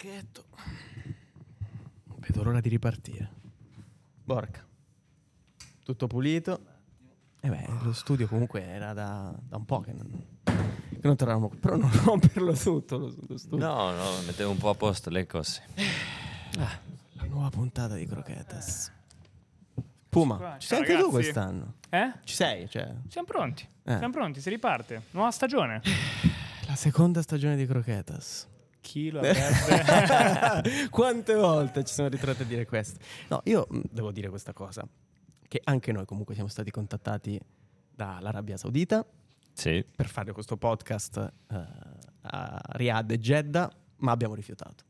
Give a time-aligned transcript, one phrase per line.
[0.00, 0.44] pacchetto.
[2.04, 3.30] Non vedo l'ora di ripartire.
[4.24, 4.66] Borca.
[5.84, 6.60] Tutto pulito.
[7.40, 11.50] E beh, lo studio comunque era da, da un po' che non, che non tornavamo.
[11.60, 13.66] Però non romperlo tutto lo, lo studio.
[13.66, 15.62] No, no, mettevo un po' a posto le cose.
[16.58, 16.78] Ah,
[17.12, 18.92] la nuova puntata di Croquetas.
[20.08, 21.74] Puma, ci sei anche tu quest'anno?
[21.88, 22.12] Eh?
[22.24, 22.68] Ci sei?
[22.68, 23.68] Cioè, Siamo pronti.
[23.84, 23.96] Eh.
[23.96, 25.02] Siamo pronti, si riparte.
[25.10, 25.82] Nuova stagione.
[26.66, 28.48] la seconda stagione di Croquetas.
[28.80, 30.88] Chi lo avrebbe?
[30.90, 32.98] Quante volte ci sono ritratti a dire questo?
[33.28, 34.86] No, io mh, devo dire questa cosa,
[35.46, 37.38] che anche noi comunque siamo stati contattati
[37.94, 39.04] dall'Arabia Saudita
[39.52, 39.84] Sì.
[39.94, 41.16] per fare questo podcast
[41.50, 41.66] eh,
[42.22, 44.84] a Riyadh e Jeddah, ma abbiamo rifiutato.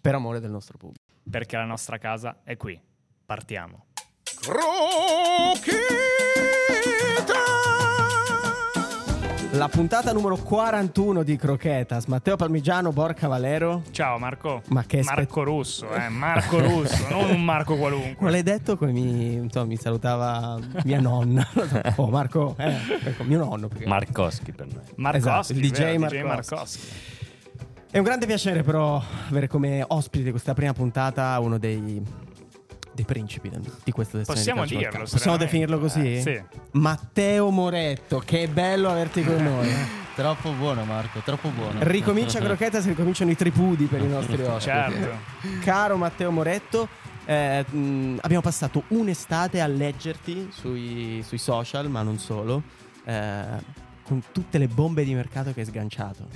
[0.00, 1.04] Per amore del nostro pubblico.
[1.28, 2.80] Perché la nostra casa è qui.
[3.26, 3.86] Partiamo.
[9.56, 13.82] La puntata numero 41 di Croquetas, Matteo Palmigiano, Borca Valero.
[13.90, 14.60] Ciao Marco.
[14.68, 16.08] Ma che aspe- Marco Russo, eh?
[16.08, 18.30] Marco Russo, non un Marco Non qualunque.
[18.30, 21.46] l'hai detto come mi, insomma, mi salutava mia nonna.
[21.96, 23.68] Oh, Marco, eh, ecco, mio nonno.
[23.68, 24.82] perché- Markowski per noi.
[24.96, 26.22] Markowski, Esatto, il DJ vero, Markowski.
[26.54, 26.86] Markowski.
[27.90, 32.02] È un grande piacere però avere come ospite questa prima puntata uno dei,
[32.96, 33.50] dei principi
[33.84, 35.04] di questa sessione Possiamo di dirlo.
[35.08, 36.16] Possiamo definirlo così?
[36.16, 36.42] Eh, sì.
[36.72, 39.68] Matteo Moretto, che bello averti con noi.
[40.16, 41.80] Troppo buono Marco, troppo buono.
[41.82, 44.60] Ricomincia Croqueta se ricominciano i tripudi per i nostri ospiti.
[44.62, 45.18] Certo.
[45.60, 46.88] Caro Matteo Moretto,
[47.26, 52.62] eh, mh, abbiamo passato un'estate a leggerti sui, sui social, ma non solo,
[53.04, 53.44] eh,
[54.06, 56.28] con tutte le bombe di mercato che hai sganciato.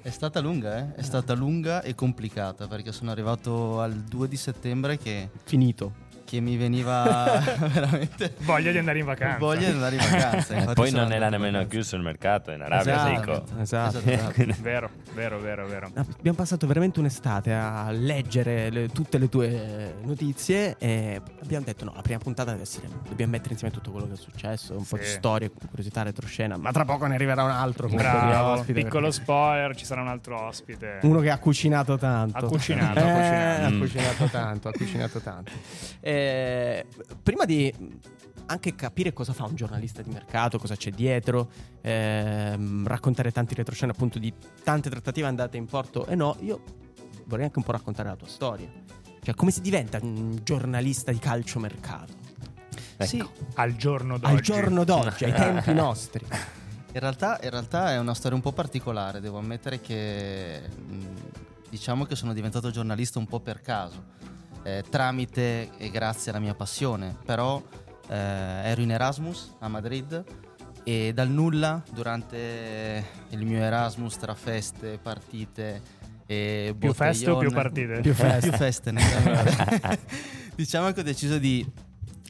[0.00, 0.94] È stata lunga, eh?
[0.94, 6.06] È stata lunga e complicata perché sono arrivato al 2 di settembre che, Finito.
[6.28, 7.40] Che mi veniva
[7.72, 9.38] veramente Voglia di andare in vacanza.
[9.38, 10.54] voglia di andare in vacanza.
[10.54, 13.10] E infatti poi non era nemmeno chiuso il mercato in Arabia, Esatto.
[13.20, 13.60] dico.
[13.62, 13.98] Esatto.
[13.98, 14.54] Esatto, esatto.
[14.60, 15.90] Vero, vero, vero, vero.
[15.94, 21.92] Abbiamo passato veramente un'estate a leggere le- tutte le tue notizie e abbiamo detto no,
[21.94, 24.96] la prima puntata deve essere, dobbiamo mettere insieme tutto quello che è successo, un po'
[24.96, 25.02] Sì.
[25.04, 29.22] di storie, curiosità, retroscena, ma tra poco ne arriverà un altro Bravo, ospite, piccolo perché-
[29.22, 30.98] spoiler, ci sarà un altro ospite.
[31.02, 32.36] Uno che ha cucinato tanto.
[32.36, 33.64] Ha cucinato, Eh, ha cucinato.
[33.64, 33.80] ha Mm.
[33.80, 35.52] cucinato tanto, ha cucinato tanto.
[36.00, 36.17] Eh,
[37.22, 37.72] prima di
[38.50, 41.50] anche capire cosa fa un giornalista di mercato, cosa c'è dietro,
[41.82, 44.32] ehm, raccontare tanti retroscena appunto di
[44.64, 46.62] tante trattative andate in porto e no, io
[47.26, 48.68] vorrei anche un po' raccontare la tua storia.
[49.22, 52.14] Cioè, come si diventa un giornalista di calcio mercato?
[53.00, 53.22] Sì,
[53.54, 54.32] Al giorno d'oggi.
[54.34, 56.24] Al giorno d'oggi, ai tempi nostri.
[56.92, 59.20] in realtà, in realtà è una storia un po' particolare.
[59.20, 61.04] Devo ammettere che mh,
[61.68, 64.02] diciamo che sono diventato giornalista un po' per caso,
[64.68, 67.16] eh, tramite e grazie alla mia passione.
[67.24, 67.62] Però
[68.08, 70.24] eh, ero in Erasmus a Madrid
[70.84, 75.96] e dal nulla, durante il mio Erasmus tra feste, partite
[76.26, 78.00] e Più feste o più partite?
[78.02, 78.48] Più feste.
[78.48, 78.92] più feste,
[80.54, 81.66] diciamo che ho deciso di,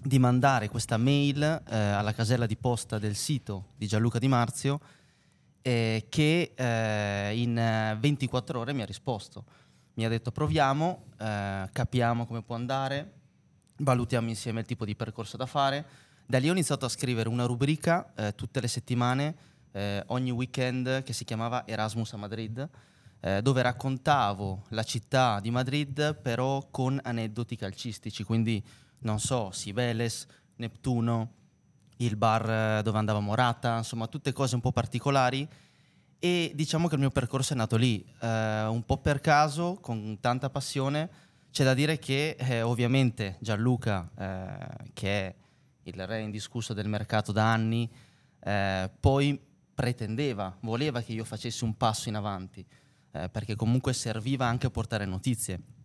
[0.03, 4.81] di mandare questa mail eh, alla casella di posta del sito di Gianluca Di Marzio
[5.63, 9.45] eh, che eh, in eh, 24 ore mi ha risposto.
[9.99, 13.15] Mi ha detto proviamo, eh, capiamo come può andare,
[13.79, 15.85] valutiamo insieme il tipo di percorso da fare.
[16.25, 19.35] Da lì ho iniziato a scrivere una rubrica eh, tutte le settimane,
[19.73, 22.69] eh, ogni weekend, che si chiamava Erasmus a Madrid,
[23.19, 28.23] eh, dove raccontavo la città di Madrid, però con aneddoti calcistici.
[28.23, 28.65] Quindi,
[29.01, 31.33] non so, Sibeles, Neptuno,
[31.97, 32.49] il bar
[32.79, 35.49] eh, dove andava Morata, insomma, tutte cose un po' particolari.
[36.21, 40.19] E diciamo che il mio percorso è nato lì, eh, un po' per caso, con
[40.21, 41.09] tanta passione.
[41.51, 45.35] C'è da dire che eh, ovviamente Gianluca, eh, che è
[45.85, 47.89] il re indiscusso del mercato da anni,
[48.41, 49.41] eh, poi
[49.75, 52.67] pretendeva, voleva che io facessi un passo in avanti,
[53.13, 55.78] eh, perché comunque serviva anche a portare notizie.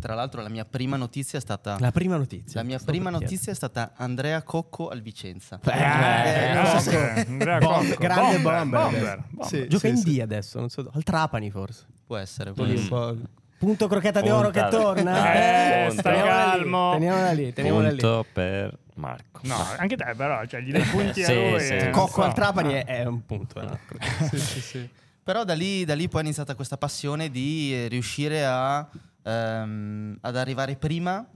[0.00, 1.76] Tra l'altro la mia prima notizia è stata...
[1.80, 2.60] La prima notizia.
[2.60, 5.58] La mia prima notizia è stata Andrea Cocco al Vicenza.
[5.64, 8.00] Eh, Eh, non so grande, se- Andrea Bomber, Cocco.
[8.02, 8.80] grande Bomber, bomber.
[8.80, 9.46] bomber, bomber.
[9.48, 10.14] Sì, Gioca sì, in sì.
[10.16, 11.86] D adesso, non so, al Trapani forse.
[12.06, 12.52] Può essere.
[12.52, 12.80] Può essere.
[12.80, 13.16] un po'.
[13.58, 15.86] Punto crocchetta di oro che torna.
[15.86, 16.92] Eh, stai teniamola lì, calmo.
[16.92, 17.96] Teniamola lì, teniamola lì.
[18.00, 19.40] Punto per Marco.
[19.42, 21.60] No, anche te però, cioè gli dai punti Sì, a lui.
[21.60, 21.88] sì.
[21.90, 22.22] Cocco so.
[22.22, 23.60] al Trapani è, è un punto.
[23.60, 24.90] eh.
[25.28, 28.88] Però da lì, da lì poi è iniziata questa passione di eh, riuscire a,
[29.22, 31.26] ehm, ad arrivare prima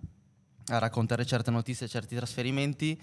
[0.66, 3.00] a raccontare certe notizie, certi trasferimenti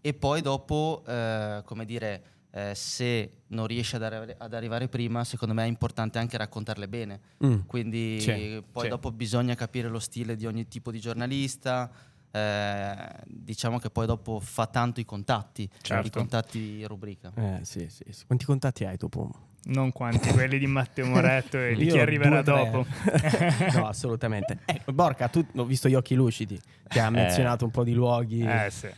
[0.00, 2.22] e poi dopo, eh, come dire,
[2.52, 6.88] eh, se non riesci ad, arri- ad arrivare prima, secondo me è importante anche raccontarle
[6.88, 7.20] bene.
[7.44, 7.60] Mm.
[7.66, 8.88] Quindi Sì, poi sì.
[8.88, 11.90] dopo bisogna capire lo stile di ogni tipo di giornalista,
[12.30, 12.94] eh,
[13.26, 16.06] diciamo che poi dopo fa tanto i contatti, Certo.
[16.06, 17.32] i contatti rubrica.
[17.34, 18.24] Eh, sì, sì, sì.
[18.26, 19.30] Quanti contatti hai tu, Pum?
[19.62, 22.86] Non quanti quelli di Matteo Moretto e di chi arriverà dopo.
[23.74, 24.58] no, assolutamente.
[24.64, 26.58] Eh, Borca, tu ho visto gli occhi lucidi.
[26.88, 28.40] Ti ha menzionato un po' di luoghi.
[28.40, 28.88] eh sì.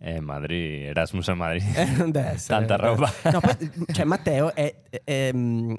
[0.00, 1.62] Eh, Madrid, Erasmus a Madrid.
[1.74, 2.36] Eh, essere.
[2.66, 3.12] Tanta roba.
[3.32, 5.32] No, poi, cioè, Matteo è, è- è-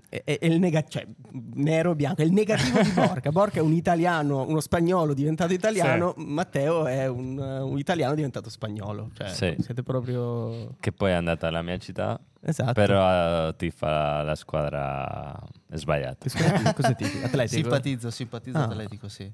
[0.09, 1.05] è- è il nega- cioè,
[1.53, 3.31] nero e bianco, è il negativo di Borca.
[3.31, 6.13] Borca è un italiano, uno spagnolo diventato italiano.
[6.17, 9.09] Matteo è un, un italiano diventato spagnolo.
[9.13, 9.55] Cioè, Sì.
[9.59, 10.75] siete proprio.
[10.81, 12.73] che poi è andata alla mia città, Esatto.
[12.73, 15.33] però eh, tifa la squadra
[15.71, 16.27] sbagliata.
[16.75, 17.23] Cosa, tifi?
[17.23, 17.61] Atletico?
[17.61, 18.63] Simpatizzo, simpatizzo Ah.
[18.63, 19.31] Atletico, sì.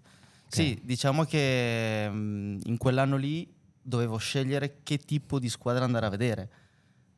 [0.47, 3.51] Sì, diciamo che mm, in quell'anno lì
[3.87, 6.49] dovevo scegliere che tipo di squadra andare a vedere.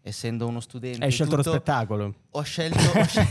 [0.01, 2.13] Essendo uno studente, Hai scelto lo tutto, spettacolo.
[2.31, 3.27] Ho scelto, ho, scel-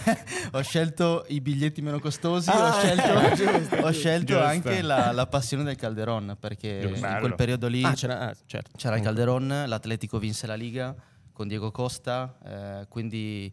[0.53, 4.45] ho scelto i biglietti meno costosi, Ah, ho scelto, giusto, ho scelto giusto.
[4.45, 6.97] anche la, la passione del Calderon, perché Giusto.
[6.97, 7.21] in Bello.
[7.21, 8.73] quel periodo lì Ah, c'era, ah, certo.
[8.77, 10.95] c'era il Calderon, l'Atletico vinse la Liga
[11.33, 13.51] con Diego Costa, eh, quindi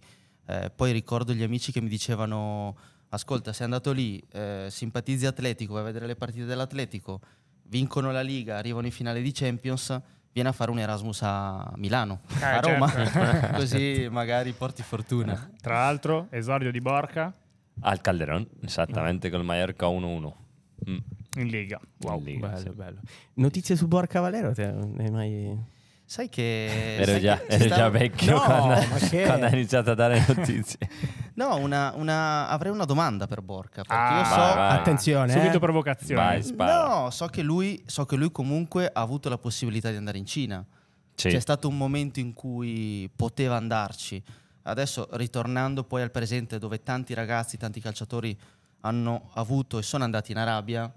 [0.47, 2.75] eh, poi ricordo gli amici che mi dicevano
[3.09, 7.21] ascolta sei andato lì, eh, simpatizzi Atletico, vai a vedere le partite dell'Atletico,
[7.63, 9.99] vincono la Liga, arrivano in finale di Champions,
[10.31, 13.55] vieni a fare un Erasmus a Milano, Eh, a Roma, certo.
[13.57, 15.51] così magari porti fortuna.
[15.61, 17.33] Tra l'altro, esordio di Borca
[17.81, 20.33] Al Calderón, esattamente col Mallorca 1-1.
[20.89, 20.97] Mm.
[21.37, 21.79] in Liga.
[22.01, 22.21] Wow.
[22.21, 22.99] Bello, bello.
[23.35, 24.51] Notizie su Borca Valero?
[24.53, 25.57] Te ne hai mai...
[26.05, 26.97] Sai che...
[26.97, 28.85] Ero sai già, che ero ci già stavo- vecchio No, quando,
[29.25, 30.77] quando hai iniziato a dare notizie.
[31.35, 34.35] No, una, una- avrei una domanda per Borca, perché Ah, io so...
[34.35, 34.77] vai, vai.
[34.77, 35.59] Attenzione, Subito eh.
[35.59, 36.41] provocazione.
[36.53, 36.71] Vai.
[36.71, 40.25] No, so che, lui, so che lui comunque ha avuto la possibilità di andare in
[40.25, 40.63] Cina.
[41.15, 41.29] Sì.
[41.29, 44.21] C'è stato un momento in cui poteva andarci.
[44.63, 48.37] Adesso, ritornando poi al presente, dove tanti ragazzi, tanti calciatori
[48.81, 50.91] hanno avuto e sono andati in Arabia,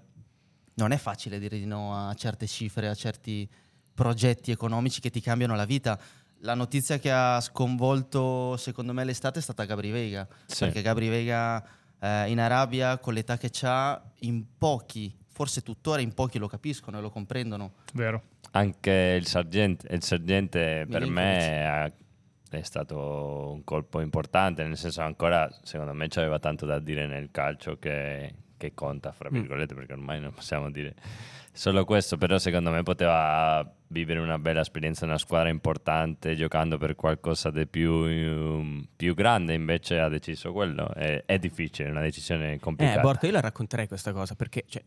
[0.75, 3.47] non è facile dire di no a certe cifre, a certi
[3.93, 5.97] progetti economici che ti cambiano la vita.
[6.41, 10.27] La notizia che ha sconvolto, secondo me, l'estate è stata Gabri Vega.
[10.45, 10.65] Sì.
[10.65, 11.63] Perché Gabri Vega
[11.99, 16.97] eh, in Arabia, con l'età che ha, in pochi, forse tuttora in pochi lo capiscono
[16.97, 17.73] e lo comprendono.
[17.93, 18.23] Vero.
[18.51, 21.91] Anche il sergente, il sergente per me ha-
[22.49, 27.29] è stato un colpo importante, nel senso ancora secondo me c'aveva tanto da dire nel
[27.29, 29.33] calcio che, che conta, fra Mm.
[29.33, 30.95] virgolette, perché ormai non possiamo dire
[31.51, 36.77] solo questo, però secondo me poteva vivere una bella esperienza in una squadra importante giocando
[36.77, 40.93] per qualcosa di più, um, più grande, invece ha deciso quello.
[40.93, 43.01] È, è difficile, è una decisione Eh, complicata.
[43.01, 44.83] Borca, io la racconterei questa cosa perché, cioè,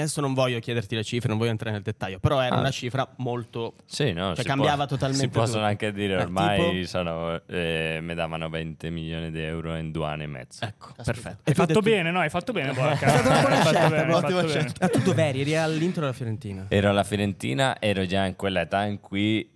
[0.00, 2.60] adesso non voglio chiederti le cifre, non voglio entrare nel dettaglio, però era Ah.
[2.60, 3.74] una cifra molto...
[3.86, 5.66] Sì, no, Cioè, si cambiava può- totalmente Si possono tutto.
[5.66, 6.86] anche dire ormai tipo?
[6.86, 10.64] sono, eh, mi davano 20 milioni di euro in due anni e mezzo.
[10.64, 11.02] Ecco, Caspita.
[11.04, 11.42] perfetto.
[11.44, 12.20] Hai fatto detto- bene, no?
[12.20, 13.06] Hai fatto bene, Borca.
[13.06, 14.48] È stata una buona Hai fatto scelta, bene.
[14.48, 14.88] scelta.
[14.88, 15.40] Tu dove eri?
[15.42, 16.66] Eri all'Inter della Fiorentina?
[16.68, 19.48] Ero alla Fiorentina, ero già in quella età in cui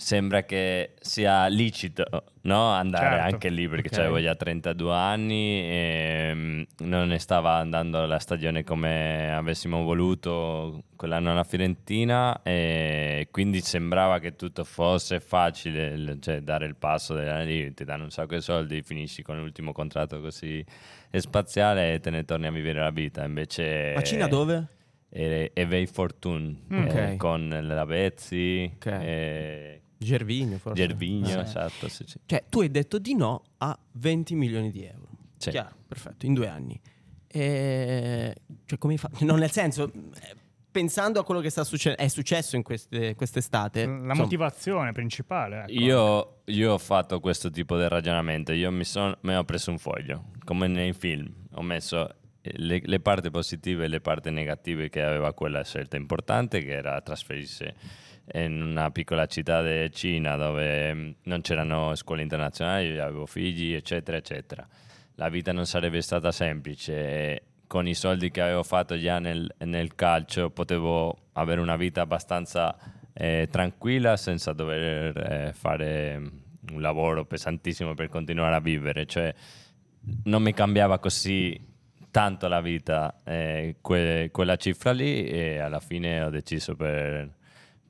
[0.00, 2.04] sembra che sia licito
[2.42, 2.70] no?
[2.70, 3.34] andare Certo.
[3.34, 3.98] anche lì perché Ok.
[3.98, 10.84] avevo già 32 anni e mm, non ne stava andando la stagione come avessimo voluto
[10.96, 17.42] quell'anno alla Fiorentina e quindi sembrava che tutto fosse facile, cioè dare il passo della
[17.42, 20.64] lì, ti danno un sacco di soldi, finisci con l'ultimo contratto così
[21.12, 23.24] spaziale e te ne torni a vivere la vita.
[23.24, 24.66] Invece A Cina dove?
[25.12, 26.86] e Evei Fortune Mm.
[26.86, 27.16] eh, Ok.
[27.16, 28.86] con la Vezzi Ok.
[28.86, 30.80] e Gervigno forse.
[30.86, 31.42] Gervigno, Eh.
[31.42, 31.88] esatto.
[31.88, 32.18] Sì, sì.
[32.24, 35.08] Cioè, tu hai detto di no a 20 milioni di euro.
[35.36, 35.50] Sì.
[35.50, 36.80] Chiaro, perfetto, in due anni.
[37.26, 38.34] E...
[38.64, 39.24] Cioè, come fatto?
[39.24, 40.34] Non nel senso, eh,
[40.70, 43.84] pensando a quello che sta succe- è successo in queste, quest'estate.
[43.84, 45.60] La insomma, motivazione principale.
[45.62, 45.72] ecco.
[45.72, 48.52] Io, io ho fatto questo tipo di ragionamento.
[48.52, 51.32] Io mi, son- mi ho preso un foglio, come nei film.
[51.52, 52.08] Ho messo
[52.40, 56.72] eh, le, le parti positive e le parti negative che aveva quella scelta importante, che
[56.72, 57.72] era trasferirsi
[58.32, 63.74] in una piccola città di Cina dove mm, non c'erano scuole internazionali, io avevo figli,
[63.74, 64.66] eccetera, eccetera.
[65.16, 67.42] La vita non sarebbe stata semplice.
[67.66, 72.76] Con i soldi che avevo fatto già nel, nel calcio potevo avere una vita abbastanza
[73.12, 76.26] eh, tranquilla senza dover eh, fare mm,
[76.72, 79.06] un lavoro pesantissimo per continuare a vivere.
[79.06, 79.34] Cioè,
[80.24, 81.68] non mi cambiava così
[82.10, 87.30] tanto la vita eh, que- quella cifra lì e alla fine ho deciso per,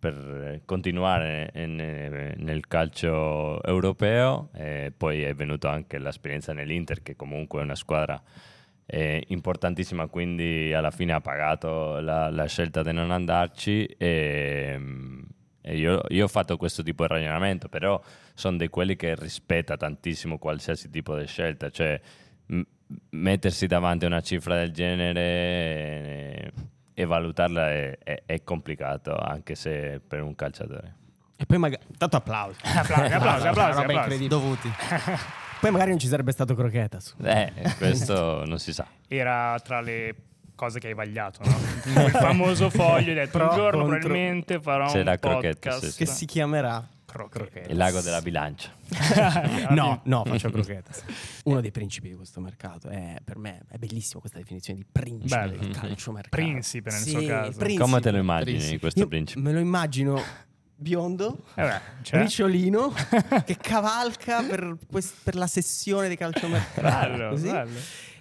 [0.01, 7.61] per continuare in- nel calcio europeo e poi è venuta anche l'esperienza nell'Inter che comunque
[7.61, 8.21] è una squadra
[8.87, 14.81] eh, importantissima quindi alla fine ha pagato la, la scelta di non andarci e,
[15.61, 18.03] e io, io ho fatto questo tipo di ragionamento però
[18.35, 22.01] sono di quelli che rispetta tantissimo qualsiasi tipo di scelta cioè
[22.47, 22.63] m-
[23.11, 26.53] mettersi davanti a una cifra del genere eh,
[27.01, 30.95] e valutarla è, è- è complicato, anche se per un calciatore.
[31.37, 31.83] E poi magari...
[31.97, 32.59] Tanto applausi.
[32.63, 34.29] Applausi, applausi, applausi, applausi.
[34.29, 34.71] Dovuti.
[35.61, 37.15] Poi magari non ci sarebbe stato Croquetas.
[37.23, 38.87] Eh, questo non si sa.
[39.09, 40.15] Era tra le
[40.55, 41.93] cose che hai vagliato, no?
[41.95, 43.99] Quel famoso foglio, hai detto Pro, un giorno contro.
[44.01, 45.87] probabilmente farò C'era un podcast.
[45.87, 46.87] sì, Che si chiamerà...
[47.11, 47.71] Croquettes.
[47.71, 48.71] Il lago della bilancia.
[49.71, 51.05] No, no, faccio Croquetas.
[51.45, 52.89] Uno dei principi di questo mercato.
[52.89, 55.57] È, per me è bellissimo questa definizione di principe Bello.
[55.59, 56.37] del calcio mercato.
[56.37, 57.59] Principe nel suo caso.
[57.59, 57.83] principe.
[57.85, 58.79] Come te lo immagini Principe.
[58.81, 59.41] questo Io principe?
[59.41, 60.23] me lo immagino
[60.75, 62.21] biondo, Eh beh, c'è.
[62.23, 62.93] ricciolino,
[63.45, 66.81] che cavalca per, quest- per la sessione di calciomercato.
[66.81, 67.51] Bello, Così.
[67.51, 67.79] bello.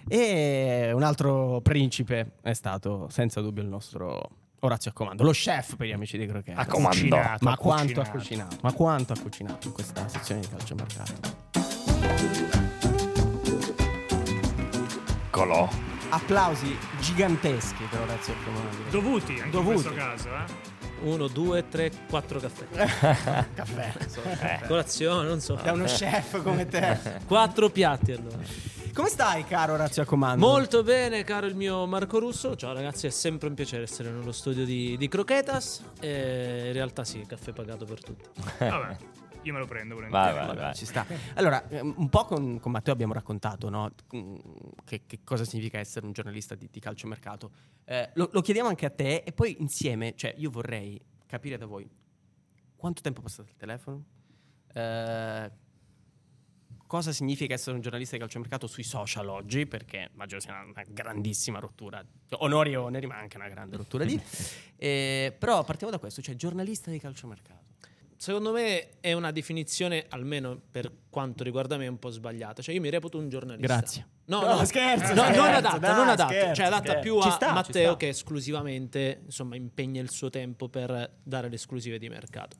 [0.08, 4.30] E un altro principe è stato senza dubbio il nostro
[4.62, 6.66] Orazio a comando, lo chef per gli amici di Croquetas.
[6.66, 8.10] Ha cucinato, Ma quanto ha cucinato.
[8.18, 8.56] cucinato?
[8.62, 11.38] Ma quanto ha cucinato in questa sezione di calciomercato?
[15.30, 15.68] Colò.
[16.10, 18.76] Applausi giganteschi per Orazio a comando.
[18.90, 19.76] Dovuti, anche Dovuti.
[19.76, 20.78] in questo caso, eh?
[21.08, 22.66] Uno, due, tre, quattro caffè.
[23.54, 24.66] Caffè, insomma, Eh.
[24.66, 25.54] Colazione, non so.
[25.54, 26.98] Da uno chef come te.
[27.26, 28.36] Quattro piatti allora.
[28.92, 30.44] Come stai, caro Orazio a comando?
[30.46, 32.56] Molto bene, caro il mio Marco Russo.
[32.56, 35.84] Ciao ragazzi, è sempre un piacere essere nello studio di, di Croquetas.
[36.00, 38.24] E in realtà sì, caffè pagato per tutti.
[38.58, 38.96] Vabbè,
[39.42, 40.36] io me lo prendo Vai, volentieri.
[40.36, 40.74] vai, Vabbè, vai.
[40.74, 41.06] ci sta.
[41.34, 43.90] Allora, ehm, un po' con, con Matteo abbiamo raccontato no?
[44.14, 44.36] Mm,
[44.84, 47.50] che, che cosa significa essere un giornalista di, di calciomercato.
[47.84, 51.66] Eh, lo, lo chiediamo anche a te e poi insieme, cioè io vorrei capire da
[51.66, 51.88] voi
[52.76, 54.04] quanto tempo passate al telefono?
[54.72, 55.50] Eh,
[56.90, 59.64] cosa significa essere un giornalista di calciomercato sui social oggi?
[59.64, 62.04] Perché immagino sia una, una grandissima rottura.
[62.38, 64.20] Onori e oneri, ma anche una grande rottura di...
[64.82, 67.68] Eh, però partiamo da questo, cioè giornalista di calciomercato.
[68.16, 72.62] Secondo me è una definizione, almeno per quanto riguarda me, un po' sbagliata.
[72.62, 73.66] Cioè io mi reputo un giornalista.
[73.66, 74.06] Grazie.
[74.24, 76.28] No, No, no, scherzo, no, scherzo, non adatta, dai, non adatta.
[76.28, 77.00] scherzo, cioè adatta scherzo.
[77.02, 81.98] più a sta, Matteo che esclusivamente insomma, impegna il suo tempo per dare le esclusive
[81.98, 82.56] di mercato.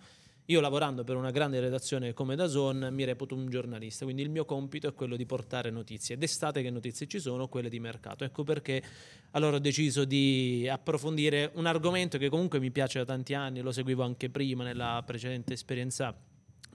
[0.50, 4.45] Io lavorando per una grande redazione come Dazon mi reputo un giornalista, quindi il mio
[4.45, 6.19] compito è quello di portare notizie.
[6.19, 7.47] D'estate che notizie ci sono?
[7.47, 8.25] Quelle di mercato.
[8.25, 8.83] Ecco perché
[9.30, 13.71] allora ho deciso di approfondire un argomento che comunque mi piace da tanti anni, lo
[13.71, 16.12] seguivo anche prima nella precedente esperienza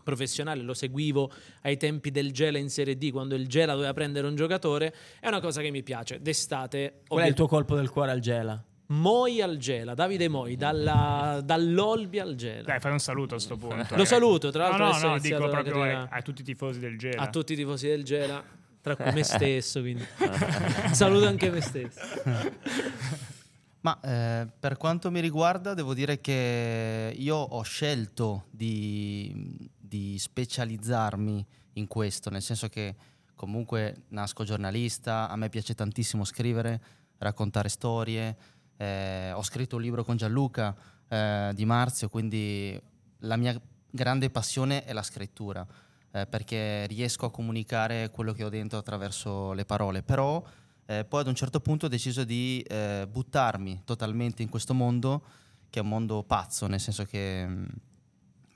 [0.04, 1.30] professionale, lo seguivo
[1.64, 5.28] ai tempi del Gela in Serie D, quando il Gela doveva prendere un giocatore, è
[5.28, 6.22] una cosa che mi piace.
[6.22, 8.64] D'estate Qual è il tuo colpo del cuore al Gela?
[8.88, 12.64] Moi al Gela, Davide Moi, dalla, dall'Olbi al Gela.
[12.64, 13.96] Dai, fai un saluto a sto punto.
[13.96, 16.98] Lo saluto, tra l'altro No, no, no, dico proprio carriera- a tutti i tifosi del
[16.98, 17.22] Gela.
[17.24, 18.44] a tutti i tifosi del Gela,
[18.82, 20.06] tra cui me stesso, quindi
[20.94, 22.00] saluto anche me stesso.
[23.82, 31.46] Ma eh, per quanto mi riguarda, devo dire che io ho scelto di, di specializzarmi
[31.74, 32.96] in questo, nel senso che
[33.36, 36.82] comunque nasco giornalista, a me piace tantissimo scrivere,
[37.20, 38.36] raccontare storie,
[38.78, 40.76] eh, ho scritto un libro con Gianluca
[41.08, 42.80] eh, Di Marzio, quindi
[43.20, 45.66] la mia grande passione è la scrittura,
[46.12, 50.44] eh, perché riesco a comunicare quello che ho dentro attraverso le parole, però
[50.86, 55.24] eh, poi ad un certo punto ho deciso di eh, buttarmi totalmente in questo mondo,
[55.70, 57.68] che è un mondo pazzo, nel senso che mh,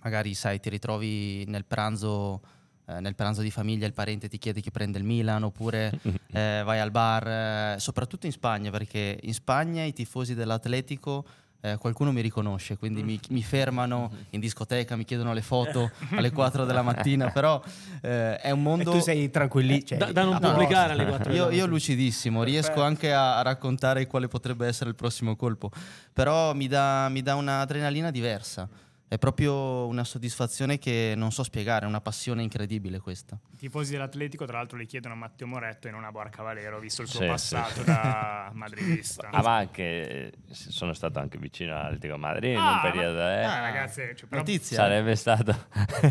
[0.02, 2.42] magari sai, ti ritrovi nel pranzo,
[2.90, 5.92] eh, nel pranzo di famiglia, il parente ti chiede chi prende il Milan, oppure
[6.34, 11.26] eh, vai al bar, eh, soprattutto in Spagna, perché in Spagna i tifosi dell'Atletico.
[11.62, 16.32] eh, qualcuno mi riconosce, quindi mi, mi fermano in discoteca, mi chiedono le foto alle
[16.32, 17.62] 4 della mattina, però
[18.02, 18.92] eh, è un E mondo...
[18.92, 19.86] tu sei tranquilli.
[19.86, 24.08] Cioè, Da, da non pubblicare alle 4 Io, io lucidissimo, riesco anche a, a raccontare
[24.08, 25.70] quale potrebbe essere il prossimo colpo,
[26.14, 28.66] però mi dà, mi dà un'adrenalina diversa,
[29.10, 33.40] è proprio una soddisfazione che non so spiegare, è una passione incredibile questa.
[33.54, 36.80] I tifosi dell'Atletico, tra l'altro, li chiedono a Matteo Moretto e non a Borca Valero,
[36.80, 37.86] visto il suo Sì, passato sì.
[37.86, 39.30] da madridista.
[39.32, 43.44] Ah, ma anche sono stato anche vicino all'Atletico Madrid in un Ah, periodo, ma- eh.
[43.46, 44.78] ah, ragazzi, cioè, però- Notizia?
[44.78, 45.56] Sarebbe stato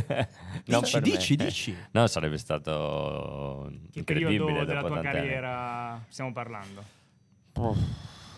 [0.66, 1.76] non Dici, dici, dici.
[1.92, 5.18] No, sarebbe stato che incredibile periodo della tua tanti anni.
[5.18, 6.82] carriera stiamo parlando?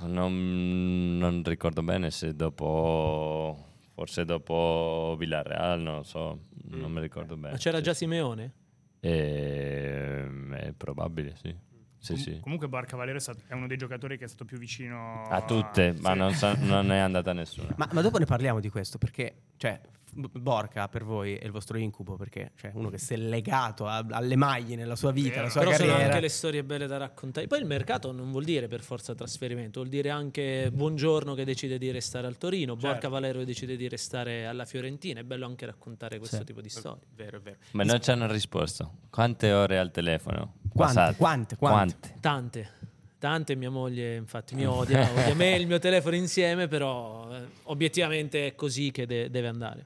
[0.02, 3.69] Non, non ricordo bene se dopo
[4.00, 7.52] forse dopo Villarreal, non lo so, non mi ricordo bene.
[7.52, 7.92] Ma c'era Sì, già.
[7.92, 8.54] Simeone?
[9.00, 11.54] Ehm, è probabile, sì.
[11.98, 12.40] Sì, Com- sì.
[12.40, 15.42] Comunque Borca Valero è, stato- è uno dei giocatori che è stato più vicino A
[15.42, 16.18] tutte, ma sì.
[16.18, 17.74] non, sa- non è andata nessuna.
[17.76, 19.78] Ma, ma dopo ne parliamo di questo perché, cioè,
[20.14, 24.04] Borca per voi è il vostro incubo perché, cioè, uno che si è legato a-
[24.10, 25.40] alle maglie nella sua vita, Vero.
[25.42, 26.08] alla sua Però sono carriera.
[26.08, 27.46] anche le storie belle da raccontare.
[27.46, 31.78] Poi il mercato non vuol dire per forza trasferimento, vuol dire anche Buongiorno che decide
[31.78, 32.86] di restare al Torino, Certo.
[32.88, 35.20] Borca Valero che decide di restare alla Fiorentina.
[35.20, 36.44] È bello anche raccontare questo Sì.
[36.44, 37.02] tipo di storie.
[37.14, 37.56] Vero, è vero.
[37.72, 38.92] Ma non ci hanno risposto.
[39.10, 40.54] Quante ore al telefono?
[40.72, 41.16] Quante, passate?
[41.16, 42.14] quante, quante?
[42.20, 42.70] Tante.
[43.18, 47.42] Tante mia moglie infatti mi odia, odia me e il mio telefono insieme, però eh,
[47.64, 49.84] obiettivamente è così che de- deve andare.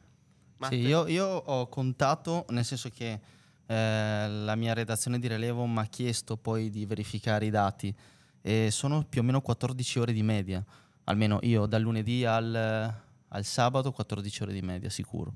[0.69, 3.21] Sì, io, io ho contato, nel senso che
[3.67, 7.95] eh, la mia redazione di rilevo mi ha chiesto poi di verificare i dati
[8.43, 10.63] e sono più o meno 14 ore di media,
[11.05, 12.55] almeno io dal lunedì al,
[13.29, 15.33] al sabato 14 ore di media sicuro.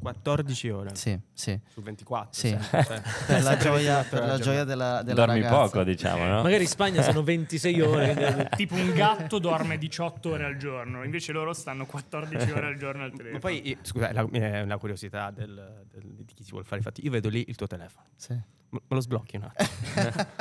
[0.00, 1.58] 14 ore Sì, sì.
[1.68, 2.28] su 24.
[2.32, 2.50] Sì.
[2.70, 5.62] cioè, cioè, Per la gioia, per la gioia della, della Dormi ragazza.
[5.62, 6.42] poco, diciamo, no?
[6.42, 8.48] Magari in Spagna sono 26 ore.
[8.56, 13.04] Tipo un gatto dorme 18 ore al giorno, invece loro stanno 14 ore al giorno
[13.04, 13.32] al telefono.
[13.34, 16.84] Ma poi, scusa, la, è una curiosità del- del- di chi si vuole fare i
[16.84, 17.04] fatti.
[17.04, 18.06] Io vedo lì il tuo telefono.
[18.16, 18.38] Sì.
[18.68, 19.68] Me lo sblocchi un attimo.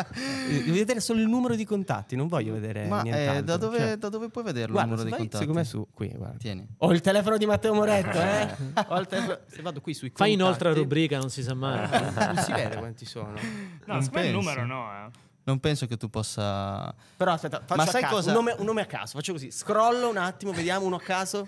[0.49, 3.97] Devo vedere solo il numero di contatti, non voglio vedere Ma eh, da, dove, Cioè,
[3.97, 5.37] da dove puoi vederlo guarda, il numero di contatti?
[5.45, 6.37] secondo me su qui, guarda.
[6.37, 6.67] Tieni.
[6.77, 8.55] Ho il telefono di Matteo Moretto, eh?
[8.87, 11.53] Ho il telefono- Se vado qui sui Fai contatti, inoltre la rubrica, non si sa
[11.53, 11.87] mai.
[12.33, 13.31] Non si vede quanti sono.
[13.33, 13.39] no,
[13.85, 14.31] non il penso.
[14.31, 15.09] numero no, eh.
[15.43, 16.93] Non penso che tu possa...
[17.17, 19.51] Però aspetta, faccio Ma sai caso, cosa- Un nome, un nome a caso, faccio così.
[19.51, 21.47] Scrollo un attimo, vediamo uno a caso.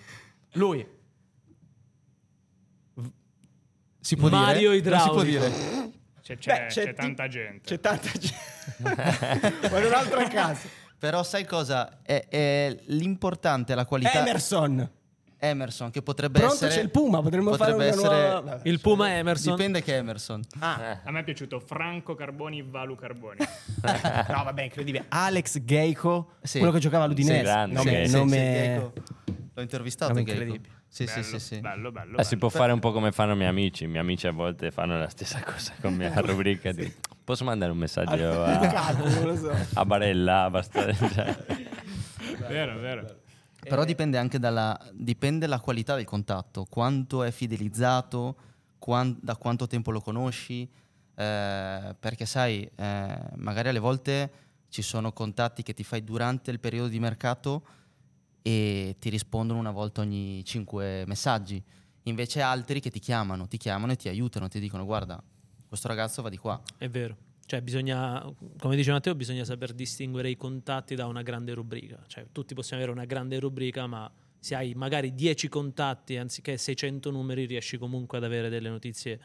[0.54, 0.88] Lui.
[4.00, 4.90] Si può Mario dire?
[4.90, 5.48] Non si può Idraulico.
[5.58, 5.92] dire.
[6.22, 7.62] C'è, c'è- Beh, c'è ti- tanta gente.
[7.64, 9.68] C'è tanta gente.
[9.70, 10.68] Voglio un altro a caso.
[11.00, 12.02] Però sai cosa?
[12.02, 14.20] È, è l'importante è la qualità...
[14.20, 14.92] Emerson.
[15.40, 16.72] Emerson, che potrebbe Pronto, essere...
[16.74, 18.70] c'è il Puma, potremmo fare una essere- nuova- Vabbè.
[18.70, 19.56] Il Puma Emerson.
[19.56, 20.42] Dipende che Emerson.
[20.60, 23.38] Ah, A me è piaciuto Franco Carboni, Valu Carboni.
[23.82, 25.06] no, vabbè, incredibile.
[25.10, 26.58] Alex Geico, Sì.
[26.58, 27.38] quello che giocava all'Udinese.
[27.38, 28.08] Sì, grande, nome.
[28.08, 29.34] Sì, nome- sì.
[29.54, 30.76] L'ho intervistato Nome incredibile.
[30.90, 31.60] Sì, bello, sì, sì, sì.
[31.60, 32.18] bello, bello.
[32.18, 33.84] Eh, si può fare un po' come fanno i miei amici.
[33.84, 36.72] I miei amici a volte fanno la stessa cosa con la mia rubrica.
[36.72, 36.92] di,
[37.24, 38.92] Posso mandare un messaggio a,
[39.24, 39.52] lo so.
[39.74, 40.50] a Barella?
[40.50, 40.86] Basta.
[42.48, 43.06] Vero, vero.
[43.68, 48.36] Però dipende anche dalla dipende la qualità del contatto, quanto è fidelizzato,
[48.80, 50.70] quan- da quanto tempo lo conosci,
[51.16, 54.32] eh, perché sai, eh, magari alle volte
[54.70, 57.64] ci sono contatti che ti fai durante il periodo di mercato
[58.42, 61.62] e ti rispondono una volta ogni cinque messaggi,
[62.04, 65.22] invece altri che ti chiamano, ti chiamano e ti aiutano, ti dicono guarda,
[65.68, 66.62] questo ragazzo va di qua.
[66.78, 67.18] È vero.
[67.48, 68.22] Cioè, bisogna,
[68.60, 72.04] come dice Matteo, bisogna saper distinguere i contatti da una grande rubrica.
[72.06, 77.10] Cioè, tutti possiamo avere una grande rubrica, ma se hai magari 10 contatti anziché 600
[77.10, 79.20] numeri, riesci comunque ad avere delle notizie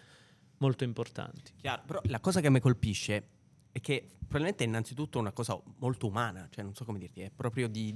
[0.59, 1.53] molto importanti.
[1.57, 3.27] Chiaro, però la cosa che mi colpisce
[3.73, 7.31] è che probabilmente è innanzitutto una cosa molto umana, cioè non so come dirti, è
[7.35, 7.93] proprio di,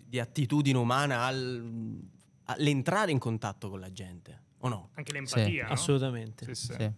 [0.00, 1.98] di attitudine umana al-
[2.44, 4.90] all'entrare in contatto con la gente, o no?
[4.94, 5.72] Anche l'empatia, no?
[5.72, 6.44] Assolutamente.
[6.44, 6.72] Sì, sì.
[6.74, 6.92] Sì.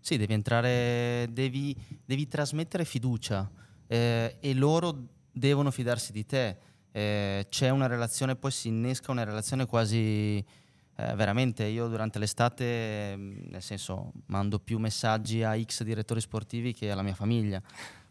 [0.00, 3.50] Sì, devi entrare, devi, devi trasmettere fiducia
[3.86, 6.58] eh, e loro devono fidarsi di te.
[6.90, 11.64] Eh, c'è una relazione, poi si innesca una relazione quasi eh, veramente.
[11.64, 17.02] Io durante l'estate, mh, nel senso, mando più messaggi a X direttori sportivi che alla
[17.02, 17.62] mia famiglia.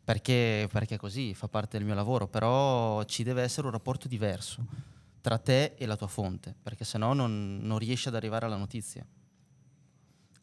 [0.04, 4.65] Perché, perché così, fa parte del mio lavoro, però ci deve essere un rapporto diverso
[5.19, 9.06] tra te e la tua fonte, perché sennò non, non riesci ad arrivare alla notizia.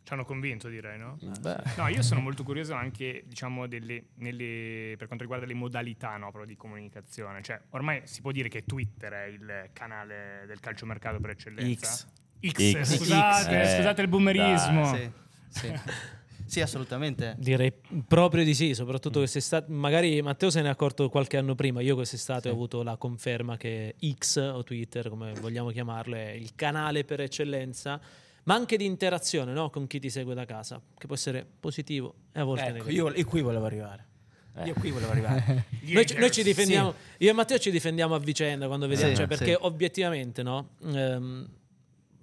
[0.04, 1.18] Ci hanno convinto, direi, no?
[1.40, 1.56] Beh.
[1.78, 6.26] No, io sono molto curioso anche, diciamo, delle, nelle- per quanto riguarda le modalità no,
[6.30, 7.40] proprio di comunicazione.
[7.42, 11.86] Cioè, ormai si può dire che Twitter è il canale del calciomercato per eccellenza.
[11.90, 12.06] X.
[12.52, 12.96] X, X.
[12.98, 14.90] scusate, Eh, scusate il boomerismo.
[14.90, 15.10] dai.
[15.48, 15.72] Sì, sì.
[16.46, 17.34] Sì, assolutamente.
[17.38, 17.72] Direi
[18.06, 19.72] proprio di sì, soprattutto quest'estate.
[19.72, 21.80] Magari Matteo se ne è accorto qualche anno prima.
[21.80, 22.48] Io quest'estate Sì.
[22.48, 27.22] ho avuto la conferma che X o Twitter, come vogliamo chiamarlo, è il canale per
[27.22, 27.98] eccellenza,
[28.44, 29.70] ma anche di interazione no?
[29.70, 33.09] con chi ti segue da casa, che può essere positivo e a volte Ecco, negativo.
[33.09, 34.07] io, io qui volevo arrivare.
[34.57, 34.66] Eh.
[34.66, 35.64] Io qui volevo arrivare.
[35.85, 39.16] Noi, ci- noi ci difendiamo, io e Matteo ci difendiamo a vicenda quando vediamo, Sì,
[39.16, 39.57] cioè, perché sì.
[39.61, 41.48] obiettivamente no, ehm,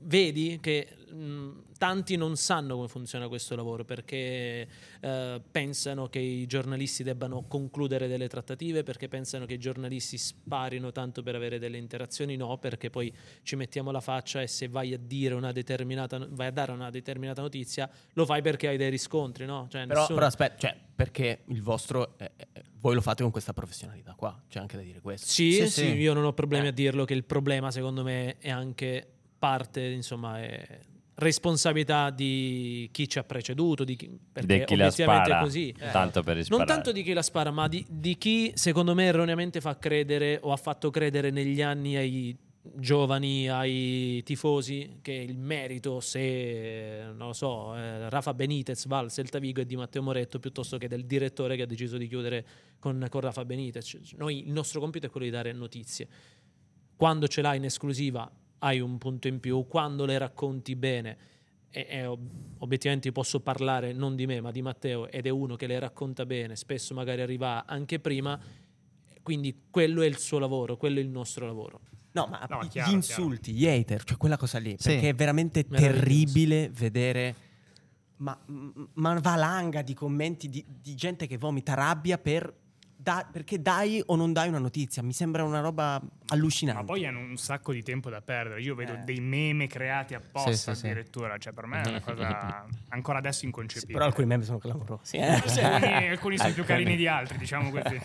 [0.04, 1.50] vedi che mh,
[1.82, 4.68] tanti non sanno come funziona questo lavoro perché
[5.00, 10.92] eh, pensano che i giornalisti debbano concludere delle trattative, perché pensano che i giornalisti sparino
[10.92, 14.94] tanto per avere delle interazioni, no, perché poi ci mettiamo la faccia e se vai
[14.94, 18.92] a dire una determinata, vai a dare una determinata notizia, lo fai perché hai dei
[18.92, 19.66] riscontri, no?
[19.68, 22.14] Cioè, però, nessuno- però aspetta, cioè, perché il vostro...
[22.20, 25.26] eh, eh, voi lo fate con questa professionalità qua, c'è anche da dire questo.
[25.26, 25.86] Sì, Sì, sì, sì.
[25.94, 26.70] io non ho problemi Eh.
[26.70, 29.04] a dirlo che il problema secondo me è anche
[29.40, 30.80] parte, insomma, è
[31.22, 35.74] responsabilità di chi ci ha preceduto, di chi, perché chi la spara, è così.
[35.92, 39.62] tanto per Non tanto di chi la spara, ma di, di chi secondo me erroneamente
[39.62, 46.00] fa credere o ha fatto credere negli anni ai giovani, ai tifosi, che il merito
[46.00, 50.40] se, non lo so, eh, Rafa Benitez va al Celta Vigo e di Matteo Moretto
[50.40, 52.46] piuttosto che del direttore che ha deciso di chiudere
[52.80, 54.14] con, con Rafa Benitez.
[54.18, 56.08] Noi, il nostro compito è quello di dare notizie.
[56.96, 58.32] Quando ce l'hai in esclusiva
[58.64, 61.18] hai un punto in più, quando le racconti bene
[61.70, 65.56] e, e ob- obiettivamente posso parlare non di me ma di Matteo ed è uno
[65.56, 68.40] che le racconta bene, spesso magari arriva anche prima,
[69.22, 71.82] quindi quello è il suo lavoro, quello è il nostro lavoro.
[72.14, 74.90] No, ma No, gli chiaro, insulti, gli hater, cioè quella cosa lì, Sì.
[74.90, 77.36] perché è veramente terribile vedere
[78.18, 78.38] ma,
[78.94, 82.54] ma valanga di commenti di, di gente che vomita rabbia per
[83.02, 85.02] da- perché dai o non dai una notizia.
[85.02, 86.82] Mi sembra una roba allucinante.
[86.82, 88.62] Ma poi hanno un sacco di tempo da perdere.
[88.62, 88.98] Io vedo Eh.
[88.98, 90.86] dei meme creati apposta Sì, sì, sì.
[90.86, 91.38] addirittura.
[91.38, 93.94] Cioè, per me è una cosa ancora adesso Sì, inconcepibile.
[93.94, 95.18] però alcuni meme sono clamorosi.
[95.18, 95.26] eh.
[95.26, 98.00] alcuni, alcuni sono più carini di altri, diciamo così.